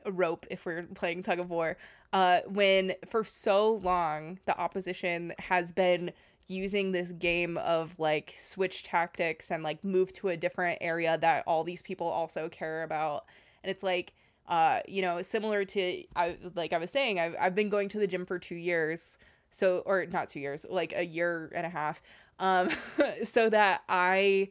rope 0.07 0.47
if 0.51 0.67
we're 0.67 0.83
playing 0.95 1.23
tug 1.23 1.39
of 1.39 1.51
war 1.51 1.77
uh, 2.13 2.41
when 2.47 2.93
for 3.09 3.25
so 3.25 3.75
long 3.77 4.39
the 4.47 4.59
opposition 4.59 5.33
has 5.39 5.73
been 5.73 6.13
using 6.47 6.93
this 6.93 7.13
game 7.13 7.57
of 7.59 7.95
like 7.99 8.35
switch 8.37 8.83
tactics 8.83 9.51
and 9.51 9.63
like 9.63 9.83
move 9.85 10.13
to 10.13 10.29
a 10.29 10.37
different 10.37 10.79
area 10.81 11.17
that 11.19 11.45
all 11.47 11.65
these 11.65 11.83
people 11.83 12.07
also 12.07 12.49
care 12.49 12.83
about 12.83 13.25
and 13.63 13.71
it's 13.71 13.83
like 13.83 14.13
uh 14.49 14.81
you 14.87 15.01
know 15.01 15.23
similar 15.23 15.65
to 15.65 16.03
I 16.15 16.37
like 16.55 16.73
I 16.73 16.79
was 16.79 16.91
saying 16.91 17.19
I've 17.19 17.35
I've 17.41 17.55
been 17.55 17.71
going 17.71 17.89
to 17.91 17.99
the 17.99 18.07
gym 18.07 18.27
for 18.27 18.39
2 18.39 18.55
years 18.55 19.19
so 19.51 19.83
or 19.87 20.05
not 20.07 20.29
2 20.29 20.41
years 20.41 20.67
like 20.69 20.93
a 20.95 21.05
year 21.05 21.51
and 21.55 21.65
a 21.65 21.71
half 21.71 22.03
um 22.39 22.69
so 23.25 23.49
that 23.49 23.83
I 23.89 24.51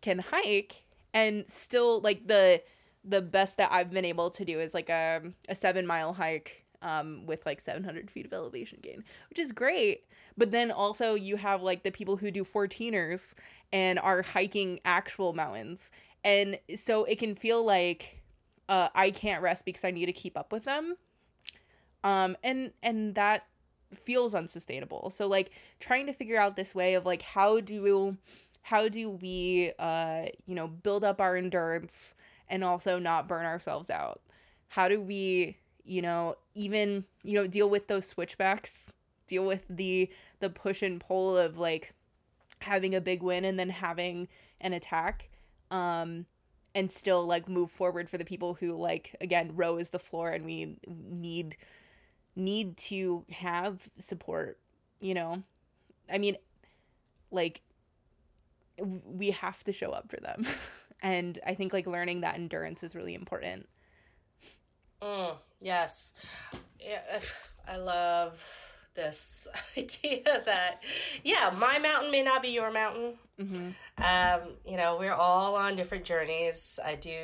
can 0.00 0.18
hike 0.18 0.84
and 1.14 1.44
still 1.48 2.00
like 2.00 2.26
the 2.26 2.62
the 3.04 3.22
best 3.22 3.56
that 3.56 3.72
I've 3.72 3.90
been 3.90 4.04
able 4.04 4.30
to 4.30 4.44
do 4.44 4.60
is 4.60 4.74
like 4.74 4.88
a, 4.90 5.22
a 5.48 5.54
seven 5.54 5.86
mile 5.86 6.12
hike 6.12 6.64
um, 6.82 7.26
with 7.26 7.44
like 7.46 7.60
700 7.60 8.10
feet 8.10 8.26
of 8.26 8.32
elevation 8.32 8.78
gain, 8.82 9.04
which 9.30 9.38
is 9.38 9.52
great. 9.52 10.04
But 10.38 10.52
then 10.52 10.70
also 10.70 11.14
you 11.14 11.36
have 11.36 11.62
like 11.62 11.82
the 11.82 11.90
people 11.90 12.16
who 12.16 12.30
do 12.30 12.44
14ers 12.44 13.34
and 13.72 13.98
are 13.98 14.22
hiking 14.22 14.78
actual 14.84 15.32
mountains. 15.32 15.90
And 16.24 16.60
so 16.76 17.04
it 17.04 17.18
can 17.18 17.34
feel 17.34 17.64
like 17.64 18.22
uh, 18.68 18.88
I 18.94 19.10
can't 19.10 19.42
rest 19.42 19.64
because 19.64 19.84
I 19.84 19.90
need 19.90 20.06
to 20.06 20.12
keep 20.12 20.38
up 20.38 20.52
with 20.52 20.62
them. 20.62 20.96
Um, 22.04 22.36
and, 22.44 22.70
and 22.84 23.16
that 23.16 23.46
feels 23.92 24.32
unsustainable. 24.32 25.10
So 25.10 25.26
like 25.26 25.50
trying 25.80 26.06
to 26.06 26.12
figure 26.12 26.40
out 26.40 26.54
this 26.54 26.72
way 26.72 26.94
of 26.94 27.04
like, 27.04 27.22
how 27.22 27.58
do, 27.58 28.16
how 28.62 28.88
do 28.88 29.10
we, 29.10 29.72
uh, 29.76 30.26
you 30.46 30.54
know, 30.54 30.68
build 30.68 31.02
up 31.02 31.20
our 31.20 31.34
endurance 31.36 32.14
and 32.48 32.62
also 32.62 33.00
not 33.00 33.26
burn 33.26 33.44
ourselves 33.44 33.90
out? 33.90 34.20
How 34.68 34.86
do 34.88 35.00
we, 35.00 35.56
you 35.84 36.00
know, 36.00 36.36
even, 36.54 37.06
you 37.24 37.34
know, 37.34 37.48
deal 37.48 37.68
with 37.68 37.88
those 37.88 38.06
switchbacks, 38.06 38.92
deal 39.28 39.46
with 39.46 39.64
the 39.70 40.10
the 40.40 40.50
push 40.50 40.82
and 40.82 41.00
pull 41.00 41.36
of 41.36 41.56
like 41.56 41.94
having 42.60 42.94
a 42.94 43.00
big 43.00 43.22
win 43.22 43.44
and 43.44 43.58
then 43.58 43.70
having 43.70 44.26
an 44.60 44.72
attack 44.72 45.28
um 45.70 46.26
and 46.74 46.90
still 46.90 47.24
like 47.24 47.48
move 47.48 47.70
forward 47.70 48.10
for 48.10 48.18
the 48.18 48.24
people 48.24 48.54
who 48.54 48.74
like 48.74 49.14
again 49.20 49.52
Roe 49.54 49.76
is 49.76 49.90
the 49.90 49.98
floor 49.98 50.30
and 50.30 50.44
we 50.44 50.76
need 50.86 51.56
need 52.34 52.76
to 52.76 53.24
have 53.30 53.88
support 53.98 54.58
you 55.00 55.14
know 55.14 55.42
i 56.10 56.18
mean 56.18 56.36
like 57.30 57.62
we 58.80 59.30
have 59.30 59.62
to 59.64 59.72
show 59.72 59.90
up 59.90 60.10
for 60.10 60.18
them 60.18 60.46
And 61.00 61.38
I 61.46 61.54
think 61.54 61.72
like 61.72 61.86
learning 61.86 62.22
that 62.22 62.34
endurance 62.34 62.82
is 62.82 62.94
really 62.94 63.14
important. 63.14 63.68
Mm, 65.00 65.36
yes. 65.60 66.12
Yeah, 66.80 67.20
I 67.68 67.76
love 67.76 68.77
this 68.98 69.46
idea 69.78 70.24
that, 70.24 70.80
yeah, 71.24 71.54
my 71.56 71.78
mountain 71.78 72.10
may 72.10 72.22
not 72.22 72.42
be 72.42 72.48
your 72.48 72.70
mountain. 72.70 73.14
Mm-hmm. 73.40 73.68
Um, 74.02 74.54
you 74.66 74.76
know, 74.76 74.96
we're 74.98 75.14
all 75.14 75.56
on 75.56 75.76
different 75.76 76.04
journeys. 76.04 76.80
I 76.84 76.96
do 76.96 77.16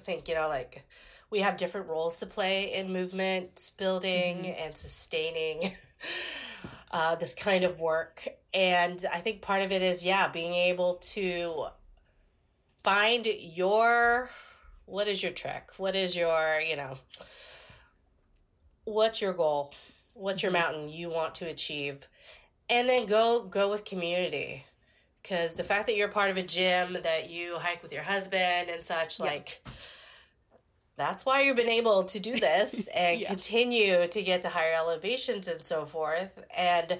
think, 0.00 0.28
you 0.28 0.34
know, 0.34 0.48
like 0.48 0.84
we 1.30 1.40
have 1.40 1.56
different 1.56 1.88
roles 1.88 2.18
to 2.20 2.26
play 2.26 2.72
in 2.74 2.92
movement 2.92 3.70
building 3.76 4.38
mm-hmm. 4.38 4.64
and 4.64 4.76
sustaining 4.76 5.72
uh, 6.90 7.14
this 7.16 7.34
kind 7.34 7.64
of 7.64 7.80
work. 7.80 8.26
And 8.54 9.04
I 9.12 9.18
think 9.18 9.42
part 9.42 9.62
of 9.62 9.70
it 9.72 9.82
is, 9.82 10.04
yeah, 10.04 10.28
being 10.28 10.54
able 10.54 10.94
to 11.12 11.66
find 12.82 13.26
your 13.26 14.30
what 14.86 15.08
is 15.08 15.22
your 15.22 15.32
trick? 15.32 15.70
What 15.78 15.94
is 15.94 16.16
your, 16.16 16.60
you 16.60 16.76
know, 16.76 16.98
what's 18.84 19.20
your 19.20 19.32
goal? 19.32 19.72
What's 20.14 20.42
your 20.42 20.52
mm-hmm. 20.52 20.62
mountain 20.62 20.88
you 20.88 21.10
want 21.10 21.34
to 21.36 21.46
achieve? 21.46 22.08
And 22.70 22.88
then 22.88 23.06
go 23.06 23.44
go 23.44 23.70
with 23.70 23.84
community. 23.84 24.64
Cuz 25.22 25.56
the 25.56 25.64
fact 25.64 25.86
that 25.86 25.96
you're 25.96 26.08
part 26.08 26.30
of 26.30 26.36
a 26.36 26.42
gym 26.42 26.94
that 26.94 27.30
you 27.30 27.56
hike 27.56 27.82
with 27.82 27.92
your 27.92 28.02
husband 28.02 28.70
and 28.70 28.82
such 28.82 29.20
yeah. 29.20 29.26
like 29.26 29.60
that's 30.96 31.26
why 31.26 31.40
you've 31.42 31.56
been 31.56 31.68
able 31.68 32.04
to 32.04 32.20
do 32.20 32.38
this 32.38 32.86
and 32.94 33.20
yeah. 33.20 33.28
continue 33.28 34.06
to 34.06 34.22
get 34.22 34.42
to 34.42 34.48
higher 34.48 34.74
elevations 34.74 35.48
and 35.48 35.60
so 35.60 35.84
forth. 35.84 36.44
And 36.56 36.98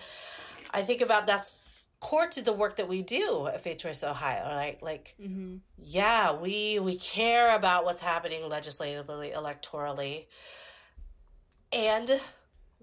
I 0.72 0.82
think 0.82 1.00
about 1.00 1.26
that's 1.26 1.84
core 2.00 2.26
to 2.26 2.42
the 2.42 2.52
work 2.52 2.76
that 2.76 2.88
we 2.88 3.02
do 3.02 3.48
at 3.52 3.60
Faith 3.60 3.78
Choice 3.78 4.04
Ohio, 4.04 4.48
right? 4.48 4.82
Like, 4.82 5.14
mm-hmm. 5.20 5.56
yeah, 5.78 6.36
we 6.36 6.78
we 6.78 6.98
care 6.98 7.54
about 7.56 7.84
what's 7.84 8.02
happening 8.02 8.48
legislatively, 8.48 9.32
electorally, 9.34 10.26
and 11.72 12.10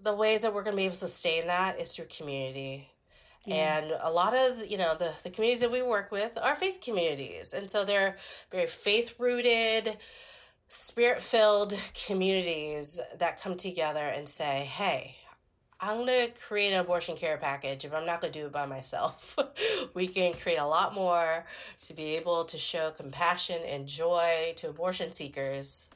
the 0.01 0.15
ways 0.15 0.41
that 0.41 0.53
we're 0.53 0.63
going 0.63 0.75
to 0.75 0.77
be 0.77 0.85
able 0.85 0.93
to 0.93 0.99
sustain 0.99 1.47
that 1.47 1.79
is 1.79 1.95
through 1.95 2.05
community. 2.05 2.89
And 3.47 3.91
a 3.99 4.11
lot 4.11 4.35
of 4.35 4.67
you 4.69 4.77
know 4.77 4.95
the 4.95 5.13
the 5.23 5.31
communities 5.31 5.61
that 5.61 5.71
we 5.71 5.81
work 5.81 6.11
with 6.11 6.37
are 6.39 6.53
faith 6.53 6.79
communities, 6.79 7.55
and 7.55 7.71
so 7.71 7.83
they're 7.83 8.15
very 8.51 8.67
faith 8.67 9.15
rooted, 9.19 9.97
spirit 10.67 11.19
filled 11.21 11.73
communities 12.05 12.99
that 13.17 13.41
come 13.41 13.55
together 13.55 14.05
and 14.05 14.29
say, 14.29 14.69
"Hey, 14.69 15.15
I'm 15.83 16.05
going 16.05 16.27
to 16.27 16.39
create 16.39 16.73
an 16.73 16.79
abortion 16.81 17.15
care 17.15 17.37
package 17.37 17.83
if 17.83 17.95
I'm 17.95 18.05
not 18.05 18.21
going 18.21 18.31
to 18.31 18.39
do 18.39 18.45
it 18.45 18.51
by 18.51 18.67
myself. 18.67 19.35
we 19.95 20.07
can 20.07 20.33
create 20.33 20.59
a 20.59 20.67
lot 20.67 20.93
more 20.93 21.43
to 21.81 21.93
be 21.95 22.15
able 22.17 22.45
to 22.45 22.57
show 22.59 22.91
compassion 22.91 23.63
and 23.67 23.87
joy 23.87 24.53
to 24.57 24.69
abortion 24.69 25.09
seekers, 25.09 25.89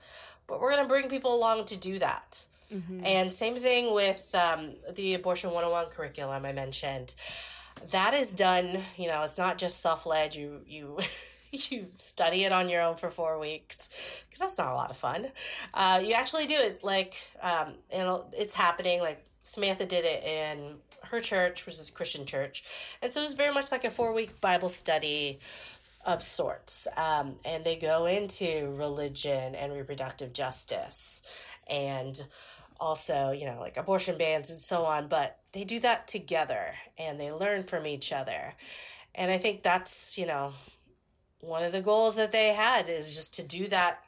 but 0.47 0.59
we're 0.59 0.71
going 0.71 0.83
to 0.83 0.89
bring 0.89 1.07
people 1.07 1.35
along 1.35 1.65
to 1.65 1.77
do 1.77 1.99
that. 1.99 2.47
Mm-hmm. 2.75 3.05
And 3.05 3.31
same 3.31 3.55
thing 3.55 3.93
with 3.93 4.33
um, 4.35 4.71
the 4.95 5.13
Abortion 5.13 5.51
101 5.51 5.88
curriculum 5.91 6.45
I 6.45 6.51
mentioned. 6.51 7.15
That 7.91 8.13
is 8.13 8.35
done, 8.35 8.79
you 8.97 9.07
know, 9.07 9.23
it's 9.23 9.38
not 9.38 9.57
just 9.57 9.81
self 9.81 10.05
led. 10.05 10.35
You, 10.35 10.61
you, 10.67 10.97
you 11.51 11.88
study 11.97 12.43
it 12.43 12.51
on 12.51 12.69
your 12.69 12.81
own 12.81 12.95
for 12.95 13.09
four 13.09 13.39
weeks 13.39 14.23
because 14.27 14.39
that's 14.39 14.57
not 14.57 14.67
a 14.67 14.75
lot 14.75 14.89
of 14.89 14.97
fun. 14.97 15.27
Uh, 15.73 16.01
you 16.03 16.13
actually 16.13 16.47
do 16.47 16.55
it 16.57 16.83
like, 16.83 17.13
um, 17.41 17.73
and 17.93 18.21
it's 18.33 18.55
happening 18.55 18.99
like 18.99 19.23
Samantha 19.41 19.85
did 19.85 20.05
it 20.05 20.23
in 20.23 20.75
her 21.11 21.19
church, 21.19 21.65
which 21.65 21.75
is 21.75 21.89
a 21.89 21.93
Christian 21.93 22.25
church. 22.25 22.97
And 23.01 23.13
so 23.13 23.21
it 23.21 23.25
was 23.25 23.35
very 23.35 23.53
much 23.53 23.71
like 23.71 23.85
a 23.85 23.91
four 23.91 24.13
week 24.13 24.41
Bible 24.41 24.69
study 24.69 25.39
of 26.05 26.21
sorts. 26.21 26.88
Um, 26.97 27.35
and 27.45 27.63
they 27.63 27.75
go 27.75 28.05
into 28.05 28.73
religion 28.75 29.55
and 29.55 29.73
reproductive 29.73 30.33
justice 30.33 31.57
and 31.69 32.23
also, 32.79 33.31
you 33.31 33.45
know, 33.45 33.59
like 33.59 33.77
abortion 33.77 34.17
bans 34.17 34.49
and 34.49 34.59
so 34.59 34.83
on. 34.83 35.07
But 35.07 35.39
they 35.53 35.63
do 35.63 35.79
that 35.79 36.07
together 36.07 36.75
and 36.97 37.19
they 37.19 37.31
learn 37.31 37.63
from 37.63 37.85
each 37.85 38.11
other. 38.11 38.55
And 39.13 39.31
I 39.31 39.38
think 39.38 39.63
that's, 39.63 40.17
you 40.17 40.25
know, 40.25 40.53
one 41.39 41.63
of 41.63 41.71
the 41.71 41.81
goals 41.81 42.15
that 42.17 42.31
they 42.31 42.53
had 42.53 42.89
is 42.89 43.15
just 43.15 43.33
to 43.35 43.47
do 43.47 43.67
that 43.67 43.99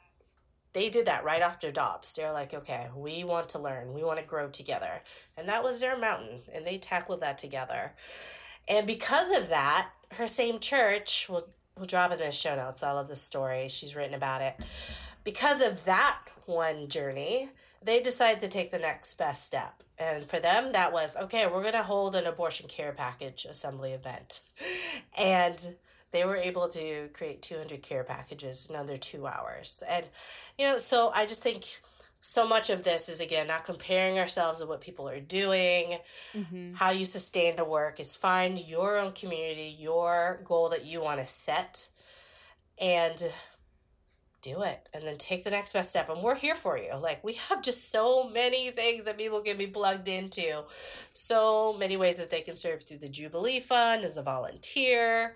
they 0.72 0.88
did 0.88 1.06
that 1.06 1.24
right 1.24 1.42
after 1.42 1.72
Dobbs. 1.72 2.14
They're 2.14 2.32
like, 2.32 2.54
okay, 2.54 2.88
we 2.94 3.24
want 3.24 3.48
to 3.50 3.58
learn, 3.58 3.94
we 3.94 4.04
want 4.04 4.18
to 4.18 4.24
grow 4.24 4.48
together. 4.48 5.02
And 5.36 5.48
that 5.48 5.64
was 5.64 5.80
their 5.80 5.98
mountain, 5.98 6.40
and 6.54 6.66
they 6.66 6.78
tackled 6.78 7.20
that 7.20 7.38
together. 7.38 7.94
And 8.68 8.86
because 8.86 9.36
of 9.36 9.48
that, 9.48 9.90
her 10.12 10.26
same 10.26 10.58
church, 10.58 11.26
we'll, 11.28 11.48
we'll 11.76 11.86
drop 11.86 12.12
in 12.12 12.18
the 12.18 12.30
show 12.30 12.54
notes. 12.54 12.82
I 12.82 12.92
love 12.92 13.08
this 13.08 13.22
story. 13.22 13.68
She's 13.68 13.96
written 13.96 14.14
about 14.14 14.42
it. 14.42 14.54
Because 15.24 15.62
of 15.62 15.84
that 15.84 16.18
one 16.46 16.88
journey, 16.88 17.50
they 17.88 18.00
decided 18.00 18.40
to 18.40 18.48
take 18.48 18.70
the 18.70 18.78
next 18.78 19.16
best 19.16 19.44
step. 19.44 19.82
And 19.98 20.24
for 20.24 20.38
them, 20.38 20.72
that 20.72 20.92
was 20.92 21.16
okay, 21.16 21.46
we're 21.46 21.62
going 21.62 21.72
to 21.72 21.82
hold 21.82 22.14
an 22.14 22.26
abortion 22.26 22.68
care 22.68 22.92
package 22.92 23.46
assembly 23.48 23.92
event. 23.92 24.40
And 25.18 25.74
they 26.10 26.24
were 26.24 26.36
able 26.36 26.68
to 26.68 27.08
create 27.12 27.42
200 27.42 27.82
care 27.82 28.04
packages 28.04 28.68
in 28.68 28.76
under 28.76 28.96
two 28.96 29.26
hours. 29.26 29.82
And, 29.88 30.06
you 30.58 30.66
know, 30.66 30.76
so 30.76 31.10
I 31.14 31.26
just 31.26 31.42
think 31.42 31.64
so 32.20 32.46
much 32.46 32.70
of 32.70 32.84
this 32.84 33.08
is, 33.08 33.20
again, 33.20 33.46
not 33.46 33.64
comparing 33.64 34.18
ourselves 34.18 34.60
to 34.60 34.66
what 34.66 34.80
people 34.80 35.08
are 35.08 35.20
doing. 35.20 35.98
Mm-hmm. 36.36 36.74
How 36.74 36.90
you 36.90 37.04
sustain 37.04 37.56
the 37.56 37.64
work 37.64 38.00
is 38.00 38.16
find 38.16 38.58
your 38.58 38.98
own 38.98 39.12
community, 39.12 39.74
your 39.78 40.40
goal 40.44 40.68
that 40.70 40.84
you 40.84 41.02
want 41.02 41.20
to 41.20 41.26
set, 41.26 41.88
and 42.80 43.32
do 44.40 44.62
it 44.62 44.88
and 44.94 45.04
then 45.04 45.16
take 45.16 45.44
the 45.44 45.50
next 45.50 45.72
best 45.72 45.90
step 45.90 46.08
and 46.08 46.22
we're 46.22 46.36
here 46.36 46.54
for 46.54 46.78
you. 46.78 46.96
Like 47.00 47.22
we 47.24 47.34
have 47.48 47.62
just 47.62 47.90
so 47.90 48.28
many 48.28 48.70
things 48.70 49.04
that 49.04 49.18
people 49.18 49.40
can 49.40 49.56
be 49.56 49.66
plugged 49.66 50.08
into. 50.08 50.64
So 51.12 51.76
many 51.78 51.96
ways 51.96 52.18
that 52.18 52.30
they 52.30 52.40
can 52.40 52.56
serve 52.56 52.84
through 52.84 52.98
the 52.98 53.08
jubilee 53.08 53.60
fund 53.60 54.04
as 54.04 54.16
a 54.16 54.22
volunteer 54.22 55.34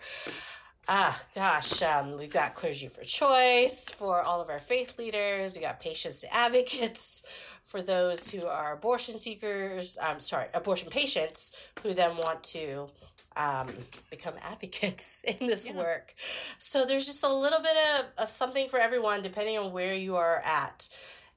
Ah, 0.88 1.22
gosh, 1.32 1.80
um, 1.82 2.18
we've 2.18 2.28
got 2.28 2.54
clergy 2.54 2.88
for 2.88 3.04
choice 3.04 3.88
for 3.88 4.20
all 4.20 4.40
of 4.40 4.50
our 4.50 4.58
faith 4.58 4.98
leaders. 4.98 5.54
We 5.54 5.60
got 5.60 5.78
patients 5.78 6.24
advocates 6.32 7.24
for 7.62 7.82
those 7.82 8.30
who 8.30 8.46
are 8.46 8.72
abortion 8.72 9.16
seekers. 9.16 9.96
I'm 10.02 10.18
sorry, 10.18 10.46
abortion 10.52 10.90
patients 10.90 11.56
who 11.82 11.94
then 11.94 12.16
want 12.16 12.42
to 12.44 12.88
um, 13.36 13.68
become 14.10 14.34
advocates 14.42 15.22
in 15.40 15.46
this 15.46 15.68
yeah. 15.68 15.76
work. 15.76 16.14
So 16.58 16.84
there's 16.84 17.06
just 17.06 17.22
a 17.24 17.32
little 17.32 17.60
bit 17.60 17.76
of, 17.98 18.24
of 18.24 18.30
something 18.30 18.68
for 18.68 18.80
everyone, 18.80 19.22
depending 19.22 19.58
on 19.58 19.72
where 19.72 19.94
you 19.94 20.16
are 20.16 20.42
at 20.44 20.88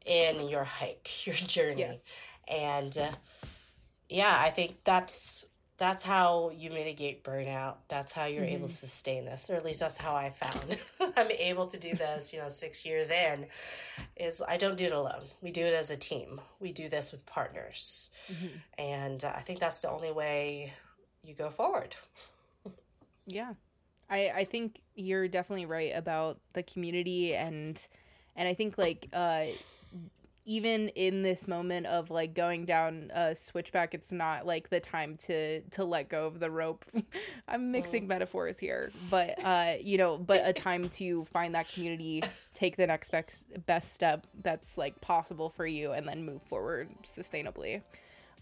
in 0.08 0.48
your 0.50 0.64
hike, 0.64 1.08
your 1.28 1.36
journey. 1.36 1.82
Yeah. 1.82 2.74
And 2.74 2.98
uh, 2.98 3.12
yeah, 4.10 4.38
I 4.40 4.50
think 4.50 4.84
that's 4.84 5.52
that's 5.78 6.06
how 6.06 6.52
you 6.56 6.70
mitigate 6.70 7.24
burnout. 7.24 7.76
That's 7.90 8.14
how 8.14 8.26
you're 8.26 8.44
mm-hmm. 8.44 8.56
able 8.56 8.68
to 8.68 8.74
mm-hmm. 8.74 8.88
sustain 8.88 9.26
this, 9.26 9.50
or 9.50 9.56
at 9.56 9.66
least 9.66 9.82
that's 9.82 9.98
how 9.98 10.16
I 10.16 10.30
found 10.30 10.80
I'm 11.18 11.32
able 11.32 11.68
to 11.68 11.78
do 11.78 11.96
this. 11.96 12.34
You 12.34 12.40
know, 12.40 12.50
six 12.50 12.86
years 12.86 13.12
in, 13.12 13.48
is 14.16 14.42
I 14.48 14.58
don't 14.58 14.78
do 14.78 14.86
it 14.86 14.94
alone. 14.94 15.24
We 15.42 15.52
do 15.52 15.66
it 15.66 15.74
as 15.74 15.92
a 15.92 15.98
team. 15.98 16.40
We 16.60 16.72
do 16.72 16.88
this 16.88 17.12
with 17.12 17.26
partners, 17.26 18.10
mm-hmm. 18.32 18.58
and 18.78 19.24
uh, 19.24 19.34
I 19.36 19.42
think 19.42 19.60
that's 19.60 19.82
the 19.82 19.90
only 19.90 20.12
way 20.12 20.74
you 21.24 21.34
go 21.34 21.50
forward. 21.50 21.96
yeah, 23.26 23.54
I 24.10 24.32
I 24.34 24.44
think 24.46 24.80
you're 24.96 25.28
definitely 25.28 25.66
right 25.66 25.92
about 25.94 26.40
the 26.54 26.64
community 26.64 27.36
and 27.36 27.80
and 28.36 28.48
I 28.48 28.54
think 28.54 28.78
like 28.78 29.10
uh 29.12 29.46
even 30.46 30.90
in 30.90 31.24
this 31.24 31.48
moment 31.48 31.88
of 31.88 32.12
like 32.12 32.36
going 32.36 32.66
down 32.66 33.10
a 33.14 33.36
switchback 33.36 33.94
it's 33.94 34.12
not 34.12 34.46
like 34.46 34.70
the 34.70 34.80
time 34.80 35.18
to 35.18 35.62
to 35.62 35.84
let 35.84 36.08
go 36.08 36.28
of 36.28 36.40
the 36.40 36.50
rope. 36.52 36.86
I'm 37.48 37.72
mixing 37.72 38.06
mm. 38.06 38.10
metaphors 38.10 38.60
here 38.60 38.92
but 39.10 39.44
uh 39.44 39.74
you 39.82 39.98
know 39.98 40.18
but 40.18 40.42
a 40.46 40.54
time 40.54 40.88
to 40.90 41.26
find 41.26 41.56
that 41.56 41.68
community 41.70 42.24
take 42.54 42.78
the 42.78 42.88
next 42.88 43.12
best 43.12 43.44
best 43.66 43.94
step 43.94 44.28
that's 44.42 44.78
like 44.78 45.02
possible 45.02 45.50
for 45.50 45.66
you 45.66 45.92
and 45.92 46.08
then 46.08 46.24
move 46.24 46.42
forward 46.44 46.90
sustainably. 47.04 47.82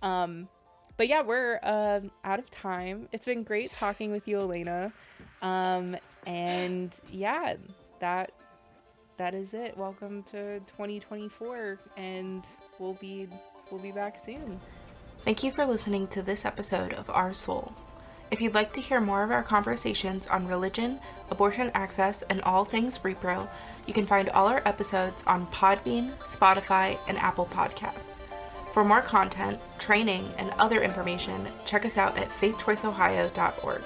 Um 0.01 0.49
but 0.97 1.07
yeah 1.07 1.21
we're 1.21 1.59
uh, 1.63 2.01
out 2.23 2.39
of 2.39 2.51
time. 2.51 3.07
It's 3.11 3.25
been 3.25 3.43
great 3.43 3.71
talking 3.71 4.11
with 4.11 4.27
you 4.27 4.37
Elaina. 4.39 4.91
Um 5.41 5.95
and 6.27 6.93
yeah 7.11 7.55
that 7.99 8.31
that 9.17 9.33
is 9.33 9.53
it. 9.53 9.77
Welcome 9.77 10.23
to 10.23 10.59
2024 10.61 11.79
and 11.97 12.45
we'll 12.79 12.93
be 12.93 13.27
we'll 13.71 13.81
be 13.81 13.91
back 13.91 14.19
soon. 14.19 14.59
Thank 15.19 15.43
you 15.43 15.51
for 15.51 15.65
listening 15.65 16.07
to 16.07 16.21
this 16.21 16.45
episode 16.45 16.93
of 16.93 17.09
Our 17.09 17.33
Soul. 17.33 17.73
If 18.31 18.41
you'd 18.41 18.55
like 18.55 18.73
to 18.73 18.81
hear 18.81 18.99
more 18.99 19.23
of 19.23 19.31
our 19.31 19.43
conversations 19.43 20.27
on 20.27 20.47
religion, 20.47 20.99
abortion 21.29 21.71
access, 21.75 22.23
and 22.23 22.41
all 22.41 22.65
things 22.65 22.97
repro, 22.99 23.47
you 23.85 23.93
can 23.93 24.05
find 24.05 24.29
all 24.29 24.47
our 24.47 24.61
episodes 24.65 25.23
on 25.25 25.45
Podbean, 25.47 26.11
Spotify, 26.19 26.97
and 27.07 27.17
Apple 27.19 27.45
Podcasts. 27.45 28.23
For 28.73 28.83
more 28.83 29.01
content, 29.01 29.59
training, 29.77 30.25
and 30.39 30.49
other 30.57 30.81
information, 30.81 31.45
check 31.65 31.85
us 31.85 31.97
out 31.97 32.17
at 32.17 32.27
faithchoiceohio.org. 32.29 33.83